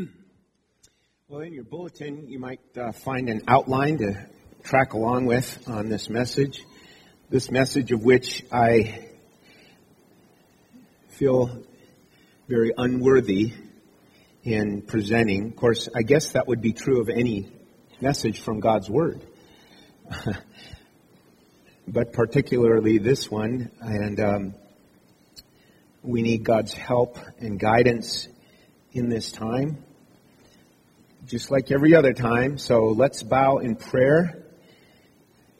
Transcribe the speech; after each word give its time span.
Well, 1.28 1.42
in 1.42 1.52
your 1.52 1.62
bulletin, 1.62 2.28
you 2.28 2.40
might 2.40 2.60
uh, 2.76 2.90
find 2.90 3.28
an 3.28 3.42
outline 3.46 3.98
to 3.98 4.26
track 4.64 4.94
along 4.94 5.26
with 5.26 5.68
on 5.68 5.88
this 5.88 6.10
message. 6.10 6.64
This 7.28 7.52
message 7.52 7.92
of 7.92 8.02
which 8.02 8.44
I 8.50 9.06
feel 11.10 11.62
very 12.48 12.72
unworthy 12.76 13.52
in 14.42 14.82
presenting. 14.82 15.46
Of 15.50 15.56
course, 15.56 15.88
I 15.94 16.02
guess 16.02 16.30
that 16.30 16.48
would 16.48 16.60
be 16.60 16.72
true 16.72 17.00
of 17.00 17.08
any 17.08 17.52
message 18.00 18.40
from 18.40 18.58
God's 18.58 18.90
Word. 18.90 19.24
but 21.86 22.12
particularly 22.12 22.98
this 22.98 23.30
one, 23.30 23.70
and 23.80 24.18
um, 24.18 24.54
we 26.02 26.22
need 26.22 26.42
God's 26.42 26.72
help 26.72 27.18
and 27.38 27.56
guidance 27.56 28.26
in 28.92 29.08
this 29.08 29.30
time 29.30 29.84
just 31.30 31.48
like 31.48 31.70
every 31.70 31.94
other 31.94 32.12
time. 32.12 32.58
So 32.58 32.86
let's 32.86 33.22
bow 33.22 33.58
in 33.58 33.76
prayer 33.76 34.42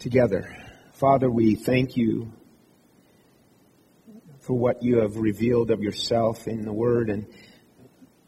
together. 0.01 0.57
Father, 0.95 1.31
we 1.31 1.55
thank 1.55 1.97
you 1.97 2.33
for 4.41 4.55
what 4.55 4.83
you 4.83 4.99
have 4.99 5.17
revealed 5.17 5.71
of 5.71 5.81
yourself 5.81 6.49
in 6.49 6.65
the 6.65 6.73
Word, 6.73 7.09
and 7.09 7.27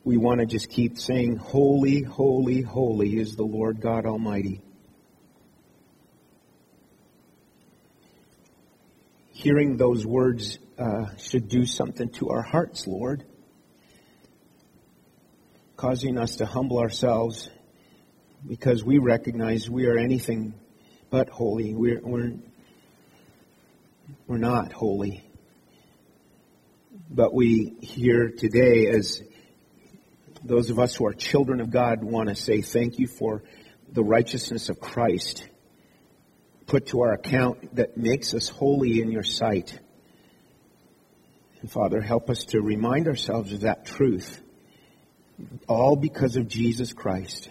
we 0.05 0.17
want 0.17 0.39
to 0.39 0.47
just 0.47 0.71
keep 0.71 0.99
saying, 0.99 1.37
Holy, 1.37 2.03
holy, 2.03 2.63
holy 2.63 3.19
is 3.19 3.35
the 3.35 3.43
Lord 3.43 3.81
God 3.81 4.07
Almighty. 4.07 4.63
Hearing 9.33 9.77
those 9.77 10.07
words 10.07 10.61
uh, 10.79 11.07
should 11.17 11.49
do 11.49 11.67
something 11.67 12.11
to 12.11 12.29
our 12.29 12.43
hearts, 12.43 12.87
Lord 12.87 13.25
causing 15.83 16.17
us 16.17 16.37
to 16.37 16.47
humble 16.47 16.79
ourselves 16.79 17.51
because 18.47 18.85
we 18.85 18.99
recognize 18.99 19.69
we 19.69 19.87
are 19.87 19.99
anything 19.99 20.55
but 21.11 21.29
holy. 21.29 21.75
We're, 21.75 22.01
we're, 22.01 22.35
we're 24.29 24.39
not 24.39 24.73
holy. 24.73 25.29
But 27.11 27.35
we 27.35 27.75
here 27.81 28.31
today, 28.31 28.87
as 28.91 29.25
those 30.45 30.71
of 30.71 30.79
us 30.79 30.95
who 30.95 31.05
are 31.05 31.15
children 31.15 31.61
of 31.61 31.73
God, 31.73 32.05
want 32.05 32.29
to 32.29 32.37
say 32.37 32.63
thank 32.63 33.01
you 33.01 33.09
for 33.09 33.43
the 33.91 34.05
righteousness 34.05 34.69
of 34.69 34.79
Christ 34.79 35.49
put 36.67 36.87
to 36.87 37.01
our 37.01 37.13
account 37.13 37.75
that 37.75 37.97
makes 37.97 38.35
us 38.35 38.49
holy 38.49 39.03
in 39.03 39.11
your 39.11 39.25
sight. 39.25 39.77
And 41.61 41.69
Father, 41.69 42.01
help 42.01 42.31
us 42.31 42.45
to 42.51 42.61
remind 42.61 43.09
ourselves 43.09 43.53
of 43.53 43.63
that 43.63 43.85
truth 43.85 44.41
all 45.69 45.97
because 45.97 46.37
of 46.37 46.49
Jesus 46.49 46.93
Christ. 46.93 47.49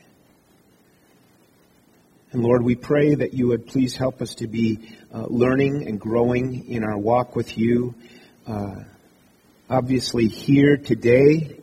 And 2.31 2.43
Lord, 2.43 2.63
we 2.63 2.75
pray 2.75 3.15
that 3.15 3.33
you 3.33 3.47
would 3.47 3.67
please 3.67 3.95
help 3.97 4.21
us 4.21 4.35
to 4.35 4.47
be 4.47 4.95
uh, 5.13 5.25
learning 5.27 5.87
and 5.87 5.99
growing 5.99 6.69
in 6.69 6.83
our 6.83 6.97
walk 6.97 7.35
with 7.35 7.57
you. 7.57 7.93
Uh, 8.47 8.83
obviously, 9.69 10.27
here 10.27 10.77
today, 10.77 11.59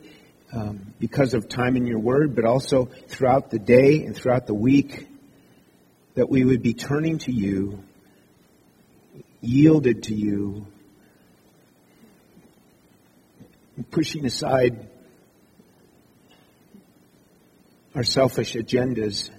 um, 0.53 0.93
because 0.99 1.33
of 1.33 1.49
time 1.49 1.75
in 1.75 1.87
your 1.87 1.99
word, 1.99 2.35
but 2.35 2.45
also 2.45 2.85
throughout 3.07 3.49
the 3.49 3.57
day 3.57 4.03
and 4.03 4.15
throughout 4.15 4.45
the 4.45 4.53
week, 4.53 5.07
that 6.13 6.29
we 6.29 6.43
would 6.43 6.61
be 6.61 6.73
turning 6.73 7.17
to 7.19 7.31
you, 7.31 7.83
yielded 9.41 10.03
to 10.03 10.13
you, 10.13 10.67
pushing 13.89 14.25
aside 14.25 14.88
our 17.95 18.03
selfish 18.03 18.53
agendas, 18.53 19.29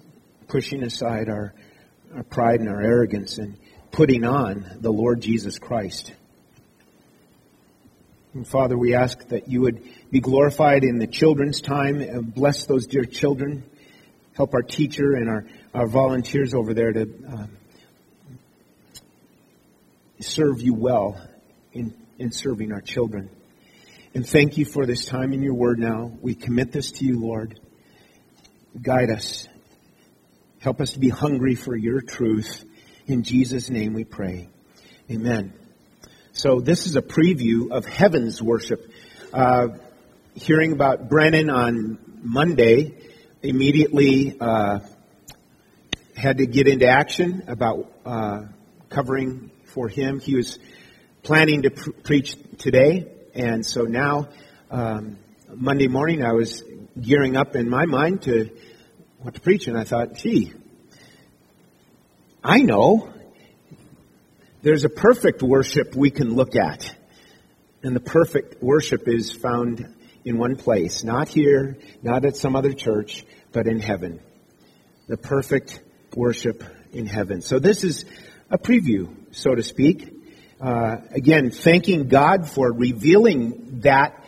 pushing 0.49 0.83
aside 0.83 1.29
our, 1.29 1.55
our 2.15 2.23
pride 2.23 2.61
and 2.61 2.69
our 2.69 2.81
arrogance, 2.81 3.39
and 3.39 3.57
putting 3.91 4.25
on 4.25 4.79
the 4.81 4.91
Lord 4.91 5.21
Jesus 5.21 5.59
Christ. 5.59 6.13
And 8.33 8.47
Father, 8.47 8.79
we 8.79 8.95
ask 8.95 9.19
that 9.29 9.49
you 9.49 9.63
would 9.63 9.83
be 10.11 10.21
glorified 10.21 10.85
in 10.85 10.99
the 10.99 11.07
children's 11.07 11.61
time. 11.61 12.01
And 12.01 12.33
bless 12.33 12.67
those 12.67 12.87
dear 12.87 13.05
children. 13.05 13.65
Help 14.35 14.55
our 14.55 14.63
teacher 14.63 15.15
and 15.15 15.29
our, 15.29 15.47
our 15.75 15.89
volunteers 15.89 16.55
over 16.55 16.73
there 16.73 16.93
to 16.93 17.09
uh, 17.29 17.47
serve 20.21 20.61
you 20.61 20.75
well 20.75 21.21
in, 21.73 21.95
in 22.19 22.31
serving 22.31 22.73
our 22.73 22.81
children. 22.81 23.31
And 24.15 24.27
thank 24.27 24.59
you 24.59 24.65
for 24.65 24.87
this 24.87 25.05
time 25.05 25.33
in 25.33 25.43
your 25.43 25.55
word 25.55 25.79
now. 25.79 26.13
We 26.21 26.35
commit 26.35 26.73
this 26.73 26.93
to 26.93 27.05
you, 27.05 27.19
Lord. 27.21 27.59
Guide 28.81 29.11
us. 29.11 29.49
Help 30.61 30.81
us 30.81 30.93
to 30.93 31.01
be 31.01 31.09
hungry 31.09 31.57
for 31.57 31.75
your 31.75 32.01
truth. 32.01 32.65
In 33.07 33.25
Jesus' 33.25 33.69
name 33.69 33.95
we 33.95 34.05
pray. 34.05 34.49
Amen. 35.11 35.53
So 36.33 36.61
this 36.61 36.87
is 36.87 36.95
a 36.95 37.03
preview 37.03 37.73
of 37.73 37.85
heaven's 37.85 38.41
worship. 38.41 38.89
Uh, 39.33 39.69
hearing 40.35 40.71
about 40.71 41.09
Brennan 41.09 41.51
on 41.51 41.99
Monday, 42.23 42.95
immediately 43.43 44.37
uh, 44.41 44.79
had 46.17 46.39
to 46.39 46.47
get 46.47 46.69
into 46.69 46.87
action 46.87 47.43
about 47.49 47.93
uh, 48.07 48.43
covering 48.89 49.51
for 49.65 49.89
him. 49.89 50.21
He 50.21 50.37
was 50.37 50.61
planning 51.25 51.63
to 51.63 51.71
pr- 51.71 51.91
preach 52.05 52.37
today, 52.59 53.11
and 53.35 53.67
so 53.67 53.83
now 53.83 54.29
um, 54.71 55.19
Monday 55.53 55.89
morning 55.89 56.23
I 56.23 56.33
was 56.33 56.63
gearing 56.99 57.37
up 57.37 57.57
in 57.57 57.69
my 57.69 57.87
mind 57.87 58.23
to 58.23 58.51
what 59.19 59.35
to 59.35 59.41
preach, 59.41 59.69
and 59.69 59.77
I 59.77 59.85
thought, 59.85 60.15
gee, 60.15 60.53
I 62.43 62.63
know 62.63 63.13
there's 64.63 64.85
a 64.85 64.89
perfect 64.89 65.43
worship 65.43 65.95
we 65.95 66.11
can 66.11 66.35
look 66.35 66.57
at. 66.57 66.95
And 67.83 67.97
the 67.97 68.01
perfect 68.01 68.63
worship 68.63 69.09
is 69.09 69.33
found 69.33 69.95
in 70.25 70.37
one 70.37 70.57
place, 70.57 71.03
not 71.03 71.29
here, 71.29 71.79
not 72.03 72.25
at 72.25 72.37
some 72.37 72.55
other 72.55 72.73
church, 72.75 73.25
but 73.53 73.67
in 73.67 73.81
heaven. 73.81 74.21
The 75.09 75.17
perfect 75.17 75.81
worship 76.15 76.63
in 76.93 77.07
heaven. 77.07 77.41
So 77.41 77.59
this 77.59 77.85
is 77.85 78.05
a 78.51 78.59
preview, 78.59 79.15
so 79.35 79.55
to 79.55 79.63
speak. 79.63 80.17
Uh, 80.61 80.99
again, 81.11 81.51
thanking 81.51 82.09
God 82.09 82.51
for 82.51 82.71
revealing 82.71 83.81
that 83.81 84.20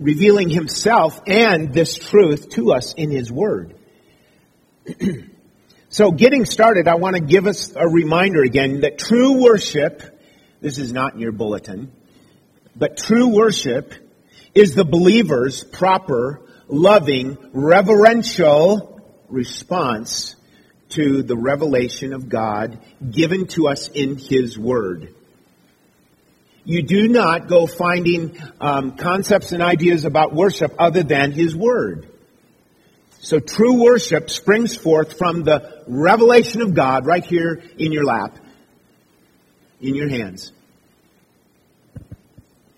revealing 0.00 0.48
himself 0.48 1.20
and 1.26 1.72
this 1.72 1.94
truth 1.96 2.48
to 2.50 2.72
us 2.72 2.94
in 2.94 3.10
his 3.10 3.30
word. 3.30 3.74
so 5.90 6.10
getting 6.10 6.46
started, 6.46 6.88
I 6.88 6.94
want 6.96 7.16
to 7.16 7.22
give 7.22 7.46
us 7.46 7.72
a 7.76 7.86
reminder 7.86 8.42
again 8.42 8.80
that 8.80 8.98
true 8.98 9.42
worship, 9.42 10.02
this 10.60 10.78
is 10.78 10.92
not 10.92 11.14
in 11.14 11.20
your 11.20 11.32
bulletin, 11.32 11.92
but 12.74 12.96
true 12.96 13.28
worship 13.28 13.92
is 14.54 14.74
the 14.74 14.84
believer's 14.84 15.62
proper, 15.62 16.40
loving, 16.66 17.36
reverential 17.52 19.00
response 19.28 20.34
to 20.90 21.22
the 21.22 21.36
revelation 21.36 22.12
of 22.12 22.28
God 22.28 22.80
given 23.08 23.46
to 23.48 23.68
us 23.68 23.88
in 23.88 24.16
His 24.16 24.58
Word. 24.58 25.14
You 26.70 26.82
do 26.82 27.08
not 27.08 27.48
go 27.48 27.66
finding 27.66 28.40
um, 28.60 28.96
concepts 28.96 29.50
and 29.50 29.60
ideas 29.60 30.04
about 30.04 30.32
worship 30.32 30.72
other 30.78 31.02
than 31.02 31.32
His 31.32 31.52
Word. 31.52 32.08
So 33.18 33.40
true 33.40 33.82
worship 33.82 34.30
springs 34.30 34.76
forth 34.76 35.18
from 35.18 35.42
the 35.42 35.82
revelation 35.88 36.62
of 36.62 36.72
God 36.72 37.06
right 37.06 37.24
here 37.24 37.60
in 37.76 37.90
your 37.90 38.04
lap, 38.04 38.38
in 39.80 39.96
your 39.96 40.08
hands. 40.08 40.52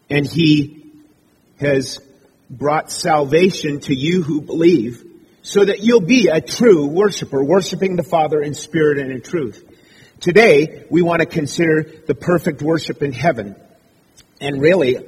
And 0.08 0.26
He 0.26 0.90
has 1.60 2.00
brought 2.48 2.90
salvation 2.90 3.80
to 3.80 3.94
you 3.94 4.22
who 4.22 4.40
believe 4.40 5.04
so 5.42 5.66
that 5.66 5.80
you'll 5.80 6.00
be 6.00 6.28
a 6.28 6.40
true 6.40 6.86
worshiper, 6.86 7.44
worshiping 7.44 7.96
the 7.96 8.02
Father 8.02 8.40
in 8.40 8.54
spirit 8.54 8.96
and 8.96 9.12
in 9.12 9.20
truth. 9.20 9.62
Today, 10.18 10.86
we 10.88 11.02
want 11.02 11.20
to 11.20 11.26
consider 11.26 11.82
the 12.06 12.14
perfect 12.14 12.62
worship 12.62 13.02
in 13.02 13.12
heaven 13.12 13.54
and 14.42 14.60
really 14.60 14.98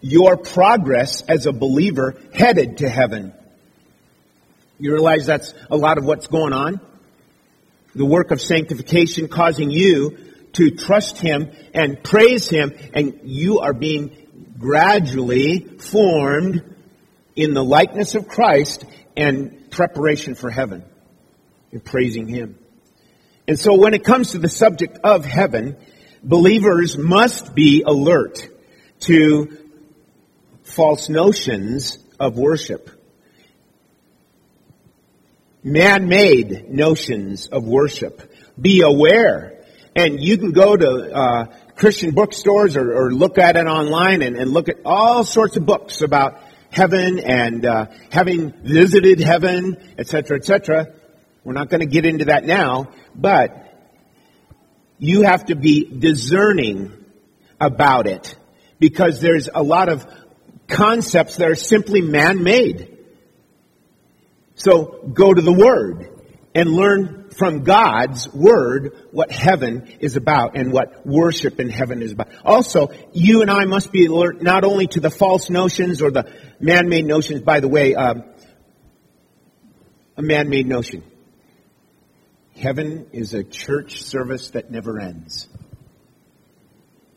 your 0.00 0.36
progress 0.36 1.22
as 1.22 1.46
a 1.46 1.52
believer 1.52 2.16
headed 2.32 2.78
to 2.78 2.88
heaven. 2.88 3.32
You 4.78 4.92
realize 4.92 5.26
that's 5.26 5.52
a 5.70 5.76
lot 5.76 5.98
of 5.98 6.04
what's 6.04 6.26
going 6.26 6.52
on? 6.52 6.80
The 7.94 8.06
work 8.06 8.30
of 8.30 8.40
sanctification 8.40 9.28
causing 9.28 9.70
you 9.70 10.16
to 10.54 10.70
trust 10.70 11.18
Him 11.18 11.50
and 11.74 12.02
praise 12.02 12.48
Him, 12.48 12.72
and 12.94 13.20
you 13.24 13.60
are 13.60 13.74
being 13.74 14.16
gradually 14.58 15.60
formed 15.78 16.76
in 17.36 17.54
the 17.54 17.64
likeness 17.64 18.14
of 18.14 18.26
Christ 18.26 18.84
and 19.16 19.70
preparation 19.70 20.34
for 20.34 20.50
heaven 20.50 20.84
in 21.72 21.80
praising 21.80 22.26
Him. 22.26 22.58
And 23.46 23.58
so 23.58 23.76
when 23.76 23.94
it 23.94 24.04
comes 24.04 24.32
to 24.32 24.38
the 24.38 24.48
subject 24.48 24.98
of 25.04 25.24
heaven, 25.24 25.76
believers 26.22 26.96
must 26.96 27.54
be 27.54 27.82
alert 27.82 28.48
to 29.00 29.58
false 30.62 31.08
notions 31.08 31.98
of 32.18 32.36
worship. 32.36 32.90
man-made 35.62 36.70
notions 36.70 37.46
of 37.48 37.66
worship. 37.66 38.32
Be 38.60 38.82
aware. 38.82 39.64
And 39.94 40.22
you 40.22 40.38
can 40.38 40.52
go 40.52 40.76
to 40.76 41.14
uh, 41.14 41.44
Christian 41.76 42.12
bookstores 42.12 42.76
or, 42.76 42.94
or, 42.94 43.10
look 43.10 43.38
at 43.38 43.56
it 43.56 43.66
online 43.66 44.22
and, 44.22 44.36
and, 44.36 44.50
look 44.50 44.68
at 44.68 44.76
all 44.84 45.24
sorts 45.24 45.56
of 45.56 45.66
books 45.66 46.00
about 46.02 46.40
heaven 46.70 47.18
and 47.18 47.66
uh, 47.66 47.86
having 48.10 48.52
visited 48.62 49.20
heaven, 49.20 49.76
etc., 49.98 50.36
etc. 50.36 50.94
We're 51.42 51.54
not 51.54 51.68
going 51.68 51.80
to 51.80 51.86
get 51.86 52.04
into 52.04 52.26
that 52.26 52.44
now, 52.44 52.90
but 53.14 53.66
you 54.98 55.22
have 55.22 55.46
to 55.46 55.56
be 55.56 55.84
discerning 55.84 56.92
about 57.60 58.06
it 58.06 58.36
because 58.80 59.20
there's 59.20 59.48
a 59.54 59.62
lot 59.62 59.88
of 59.88 60.04
concepts 60.66 61.36
that 61.36 61.48
are 61.48 61.54
simply 61.54 62.00
man-made. 62.00 62.96
So 64.54 65.10
go 65.12 65.32
to 65.32 65.40
the 65.40 65.52
Word 65.52 66.08
and 66.54 66.70
learn 66.70 67.30
from 67.30 67.62
God's 67.62 68.28
Word 68.32 68.96
what 69.12 69.30
heaven 69.30 69.86
is 70.00 70.16
about 70.16 70.56
and 70.56 70.72
what 70.72 71.06
worship 71.06 71.60
in 71.60 71.68
heaven 71.68 72.02
is 72.02 72.12
about. 72.12 72.28
Also, 72.44 72.88
you 73.12 73.42
and 73.42 73.50
I 73.50 73.64
must 73.64 73.92
be 73.92 74.06
alert 74.06 74.42
not 74.42 74.64
only 74.64 74.86
to 74.88 75.00
the 75.00 75.10
false 75.10 75.48
notions 75.48 76.02
or 76.02 76.10
the 76.10 76.30
man-made 76.58 77.04
notions, 77.04 77.42
by 77.42 77.60
the 77.60 77.68
way, 77.68 77.94
um, 77.94 78.24
a 80.16 80.22
man-made 80.22 80.66
notion. 80.66 81.04
Heaven 82.56 83.06
is 83.12 83.32
a 83.32 83.44
church 83.44 84.02
service 84.02 84.50
that 84.50 84.70
never 84.70 84.98
ends. 84.98 85.48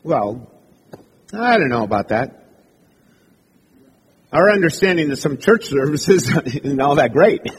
Well, 0.02 0.50
I 1.36 1.58
don't 1.58 1.68
know 1.68 1.82
about 1.82 2.08
that. 2.08 2.40
Our 4.32 4.50
understanding 4.50 5.10
of 5.10 5.18
some 5.18 5.38
church 5.38 5.66
services 5.66 6.28
isn't 6.46 6.80
all 6.80 6.96
that 6.96 7.12
great. 7.12 7.42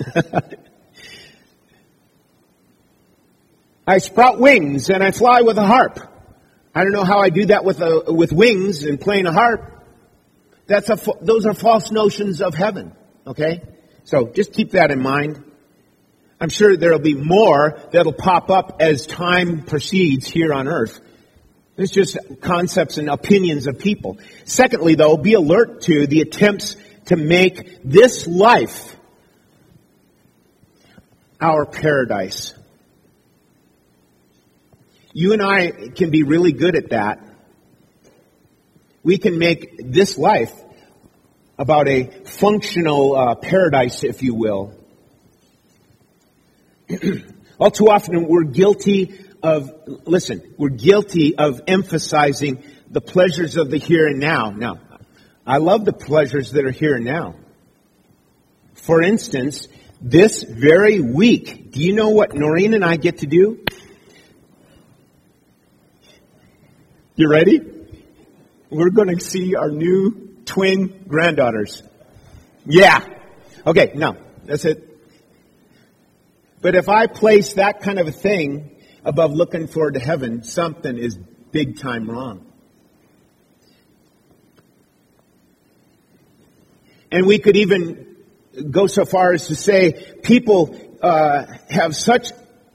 I 3.88 4.00
sprout 4.00 4.40
wings 4.40 4.90
and 4.90 5.04
I 5.04 5.12
fly 5.12 5.42
with 5.42 5.58
a 5.58 5.66
harp. 5.66 6.00
I 6.74 6.84
don't 6.84 6.92
know 6.92 7.04
how 7.04 7.20
I 7.20 7.30
do 7.30 7.46
that 7.46 7.64
with 7.64 7.80
a, 7.82 8.12
with 8.12 8.34
wings 8.34 8.84
and 8.84 9.00
playing 9.00 9.28
a 9.28 9.32
harp. 9.32 9.72
That's 10.68 10.90
a, 10.90 10.98
those 11.22 11.46
are 11.46 11.54
false 11.54 11.92
notions 11.92 12.42
of 12.42 12.56
heaven. 12.56 12.94
Okay? 13.26 13.62
So 14.04 14.28
just 14.28 14.54
keep 14.54 14.72
that 14.72 14.92
in 14.92 15.02
mind. 15.02 15.44
I'm 16.42 16.50
sure 16.50 16.76
there'll 16.76 17.00
be 17.00 17.16
more 17.16 17.80
that'll 17.92 18.12
pop 18.12 18.50
up 18.50 18.78
as 18.82 19.08
time 19.08 19.64
proceeds 19.64 20.28
here 20.28 20.54
on 20.54 20.68
earth. 20.68 21.00
It's 21.78 21.92
just 21.92 22.18
concepts 22.42 22.98
and 22.98 23.10
opinions 23.10 23.68
of 23.68 23.80
people. 23.80 24.18
Secondly, 24.46 24.96
though, 24.96 25.18
be 25.18 25.34
alert 25.34 25.82
to 25.84 26.08
the 26.08 26.22
attempts 26.22 26.78
to 27.06 27.18
make 27.18 27.84
this 27.84 28.26
life 28.28 28.96
our 31.42 31.66
paradise. 31.66 32.54
You 35.14 35.34
and 35.34 35.42
I 35.42 35.90
can 35.90 36.12
be 36.12 36.24
really 36.24 36.54
good 36.54 36.76
at 36.76 36.90
that. 36.92 37.20
We 39.04 39.18
can 39.18 39.38
make 39.38 39.78
this 39.92 40.18
life 40.18 40.54
about 41.58 41.88
a 41.88 42.06
functional 42.26 43.16
uh, 43.16 43.36
paradise, 43.36 44.04
if 44.04 44.24
you 44.24 44.34
will. 44.34 44.74
All 47.60 47.72
too 47.72 47.90
often 47.90 48.28
we're 48.28 48.44
guilty 48.44 49.25
of, 49.46 49.72
listen, 50.06 50.56
we're 50.58 50.70
guilty 50.70 51.38
of 51.38 51.62
emphasizing 51.68 52.64
the 52.90 53.02
pleasures 53.02 53.58
of 53.58 53.70
the 53.70 53.78
here 53.78 54.08
and 54.08 54.20
now. 54.20 54.50
Now, 54.50 54.80
I 55.46 55.58
love 55.58 55.86
the 55.86 55.94
pleasures 55.94 56.52
that 56.54 56.66
are 56.66 56.72
here 56.72 56.96
and 56.96 57.06
now. 57.06 57.36
For 58.74 59.02
instance, 59.04 59.68
this 60.02 60.44
very 60.44 61.00
week, 61.00 61.72
do 61.72 61.80
you 61.80 61.94
know 61.94 62.10
what 62.10 62.34
Noreen 62.34 62.74
and 62.74 62.84
I 62.84 62.98
get 62.98 63.20
to 63.20 63.28
do? 63.28 63.64
You 67.16 67.30
ready? 67.30 67.62
We're 68.72 68.90
going 68.90 69.16
to 69.16 69.24
see 69.24 69.56
our 69.56 69.70
new 69.70 70.40
twin 70.46 71.06
granddaughters. 71.08 71.84
Yeah. 72.66 73.00
Okay, 73.66 73.92
no, 73.94 74.18
that's 74.44 74.66
it. 74.66 74.92
But 76.62 76.74
if 76.76 76.90
I 76.90 77.06
place 77.06 77.54
that 77.54 77.82
kind 77.82 78.00
of 78.00 78.08
a 78.08 78.12
thing 78.12 78.75
above 79.06 79.34
looking 79.34 79.68
forward 79.68 79.94
to 79.94 80.00
heaven, 80.00 80.44
something 80.44 80.98
is 80.98 81.18
big 81.52 81.80
time 81.80 82.10
wrong. 82.10 82.46
And 87.12 87.26
we 87.26 87.40
could 87.40 87.56
even 87.56 88.18
go 88.72 88.88
so 88.88 89.06
far 89.06 89.32
as 89.32 89.48
to 89.48 89.56
say 89.56 90.18
people 90.24 90.78
uh, 91.02 91.46
have 91.70 91.96
such 91.96 92.32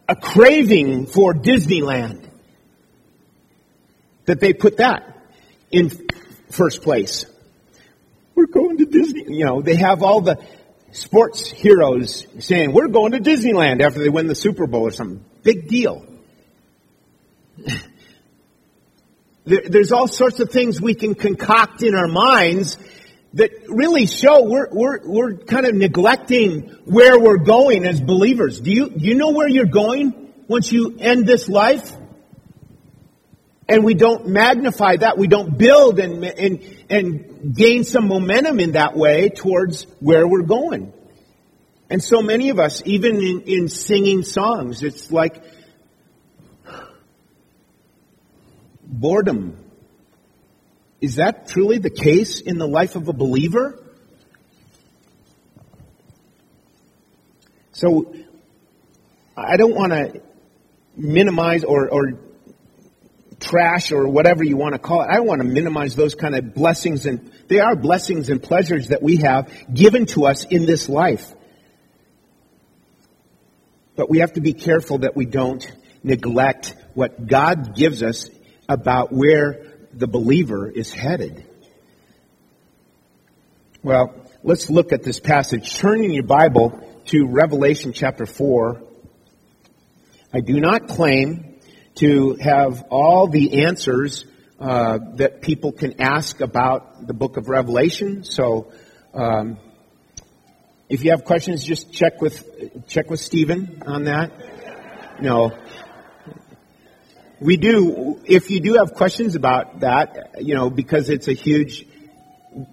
a 0.08 0.16
craving 0.16 1.06
for 1.06 1.34
Disneyland 1.34 2.26
that 4.24 4.40
they 4.40 4.52
put 4.52 4.78
that 4.78 5.18
in 5.70 5.90
first 6.50 6.82
place. 6.82 7.26
We're 8.34 8.46
going 8.46 8.78
to 8.78 8.86
Disney. 8.86 9.24
You 9.36 9.44
know, 9.44 9.62
they 9.62 9.76
have 9.76 10.02
all 10.02 10.20
the 10.20 10.38
sports 10.92 11.50
heroes 11.50 12.26
saying, 12.38 12.72
we're 12.72 12.88
going 12.88 13.12
to 13.12 13.18
Disneyland 13.18 13.82
after 13.82 14.00
they 14.00 14.08
win 14.08 14.26
the 14.28 14.34
Super 14.34 14.66
Bowl 14.66 14.82
or 14.82 14.90
something. 14.90 15.24
Big 15.42 15.68
deal. 15.68 16.06
there, 17.66 17.78
there's 19.44 19.92
all 19.92 20.08
sorts 20.08 20.40
of 20.40 20.50
things 20.50 20.80
we 20.80 20.94
can 20.94 21.14
concoct 21.14 21.82
in 21.82 21.94
our 21.94 22.08
minds 22.08 22.78
that 23.34 23.50
really 23.68 24.06
show 24.06 24.42
we're, 24.42 24.68
we're, 24.70 25.00
we're 25.04 25.36
kind 25.36 25.66
of 25.66 25.74
neglecting 25.74 26.68
where 26.84 27.18
we're 27.18 27.38
going 27.38 27.84
as 27.86 28.00
believers. 28.00 28.60
Do 28.60 28.70
you, 28.70 28.92
you 28.96 29.14
know 29.14 29.30
where 29.30 29.48
you're 29.48 29.66
going 29.66 30.32
once 30.48 30.72
you 30.72 30.96
end 30.98 31.26
this 31.26 31.48
life? 31.48 31.92
And 33.68 33.84
we 33.84 33.94
don't 33.94 34.26
magnify 34.26 34.96
that. 34.96 35.16
We 35.16 35.28
don't 35.28 35.56
build 35.56 36.00
and, 36.00 36.24
and, 36.24 36.84
and 36.90 37.54
gain 37.54 37.84
some 37.84 38.08
momentum 38.08 38.58
in 38.58 38.72
that 38.72 38.96
way 38.96 39.28
towards 39.28 39.84
where 40.00 40.26
we're 40.26 40.42
going. 40.42 40.92
And 41.88 42.02
so 42.02 42.20
many 42.20 42.50
of 42.50 42.58
us, 42.58 42.82
even 42.84 43.16
in, 43.16 43.42
in 43.42 43.68
singing 43.68 44.24
songs, 44.24 44.82
it's 44.82 45.12
like 45.12 45.40
boredom. 48.90 49.56
Is 51.00 51.16
that 51.16 51.48
truly 51.48 51.78
the 51.78 51.90
case 51.90 52.40
in 52.40 52.58
the 52.58 52.66
life 52.66 52.96
of 52.96 53.08
a 53.08 53.12
believer? 53.12 53.78
So, 57.72 58.14
I 59.36 59.56
don't 59.56 59.74
want 59.74 59.92
to 59.92 60.20
minimize 60.96 61.64
or, 61.64 61.88
or 61.88 62.12
trash 63.38 63.90
or 63.90 64.06
whatever 64.06 64.44
you 64.44 64.56
want 64.56 64.74
to 64.74 64.78
call 64.78 65.02
it. 65.02 65.08
I 65.10 65.20
want 65.20 65.40
to 65.40 65.46
minimize 65.46 65.96
those 65.96 66.14
kind 66.14 66.34
of 66.34 66.54
blessings 66.54 67.06
and 67.06 67.32
they 67.48 67.58
are 67.58 67.74
blessings 67.74 68.28
and 68.28 68.42
pleasures 68.42 68.88
that 68.88 69.02
we 69.02 69.16
have 69.16 69.50
given 69.72 70.06
to 70.06 70.26
us 70.26 70.44
in 70.44 70.66
this 70.66 70.88
life. 70.88 71.32
But 73.96 74.10
we 74.10 74.18
have 74.18 74.34
to 74.34 74.40
be 74.40 74.52
careful 74.52 74.98
that 74.98 75.16
we 75.16 75.24
don't 75.24 75.66
neglect 76.02 76.74
what 76.94 77.26
God 77.26 77.74
gives 77.74 78.02
us 78.02 78.28
about 78.70 79.12
where 79.12 79.66
the 79.92 80.06
believer 80.06 80.70
is 80.70 80.92
headed. 80.92 81.44
Well, 83.82 84.14
let's 84.44 84.70
look 84.70 84.92
at 84.92 85.02
this 85.02 85.18
passage. 85.18 85.76
Turn 85.76 86.04
in 86.04 86.12
your 86.12 86.22
Bible 86.22 86.80
to 87.06 87.26
Revelation 87.26 87.92
chapter 87.92 88.26
4. 88.26 88.80
I 90.32 90.40
do 90.40 90.60
not 90.60 90.86
claim 90.86 91.56
to 91.96 92.36
have 92.40 92.84
all 92.90 93.26
the 93.26 93.64
answers 93.64 94.24
uh, 94.60 94.98
that 95.16 95.42
people 95.42 95.72
can 95.72 96.00
ask 96.00 96.40
about 96.40 97.08
the 97.08 97.14
book 97.14 97.36
of 97.36 97.48
Revelation. 97.48 98.22
So, 98.22 98.70
um, 99.12 99.58
if 100.88 101.02
you 101.02 101.10
have 101.10 101.24
questions, 101.24 101.64
just 101.64 101.92
check 101.92 102.20
with 102.20 102.86
check 102.86 103.10
with 103.10 103.18
Stephen 103.18 103.82
on 103.86 104.04
that. 104.04 104.30
No, 105.20 105.58
we 107.40 107.56
do. 107.56 108.20
If 108.24 108.50
you 108.50 108.60
do 108.60 108.74
have 108.74 108.94
questions 108.94 109.34
about 109.34 109.80
that, 109.80 110.36
you 110.40 110.54
know, 110.54 110.70
because 110.70 111.08
it's 111.08 111.28
a 111.28 111.32
huge, 111.32 111.86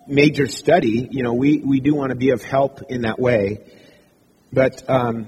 major 0.08 0.48
study, 0.48 1.08
you 1.10 1.24
know, 1.24 1.34
we 1.34 1.60
we 1.60 1.80
do 1.80 1.96
want 1.96 2.10
to 2.10 2.16
be 2.16 2.32
of 2.32 2.44
help 2.44 2.82
in 2.90 3.02
that 3.02 3.20
way. 3.20 3.60
But 4.52 4.90
um, 4.90 5.28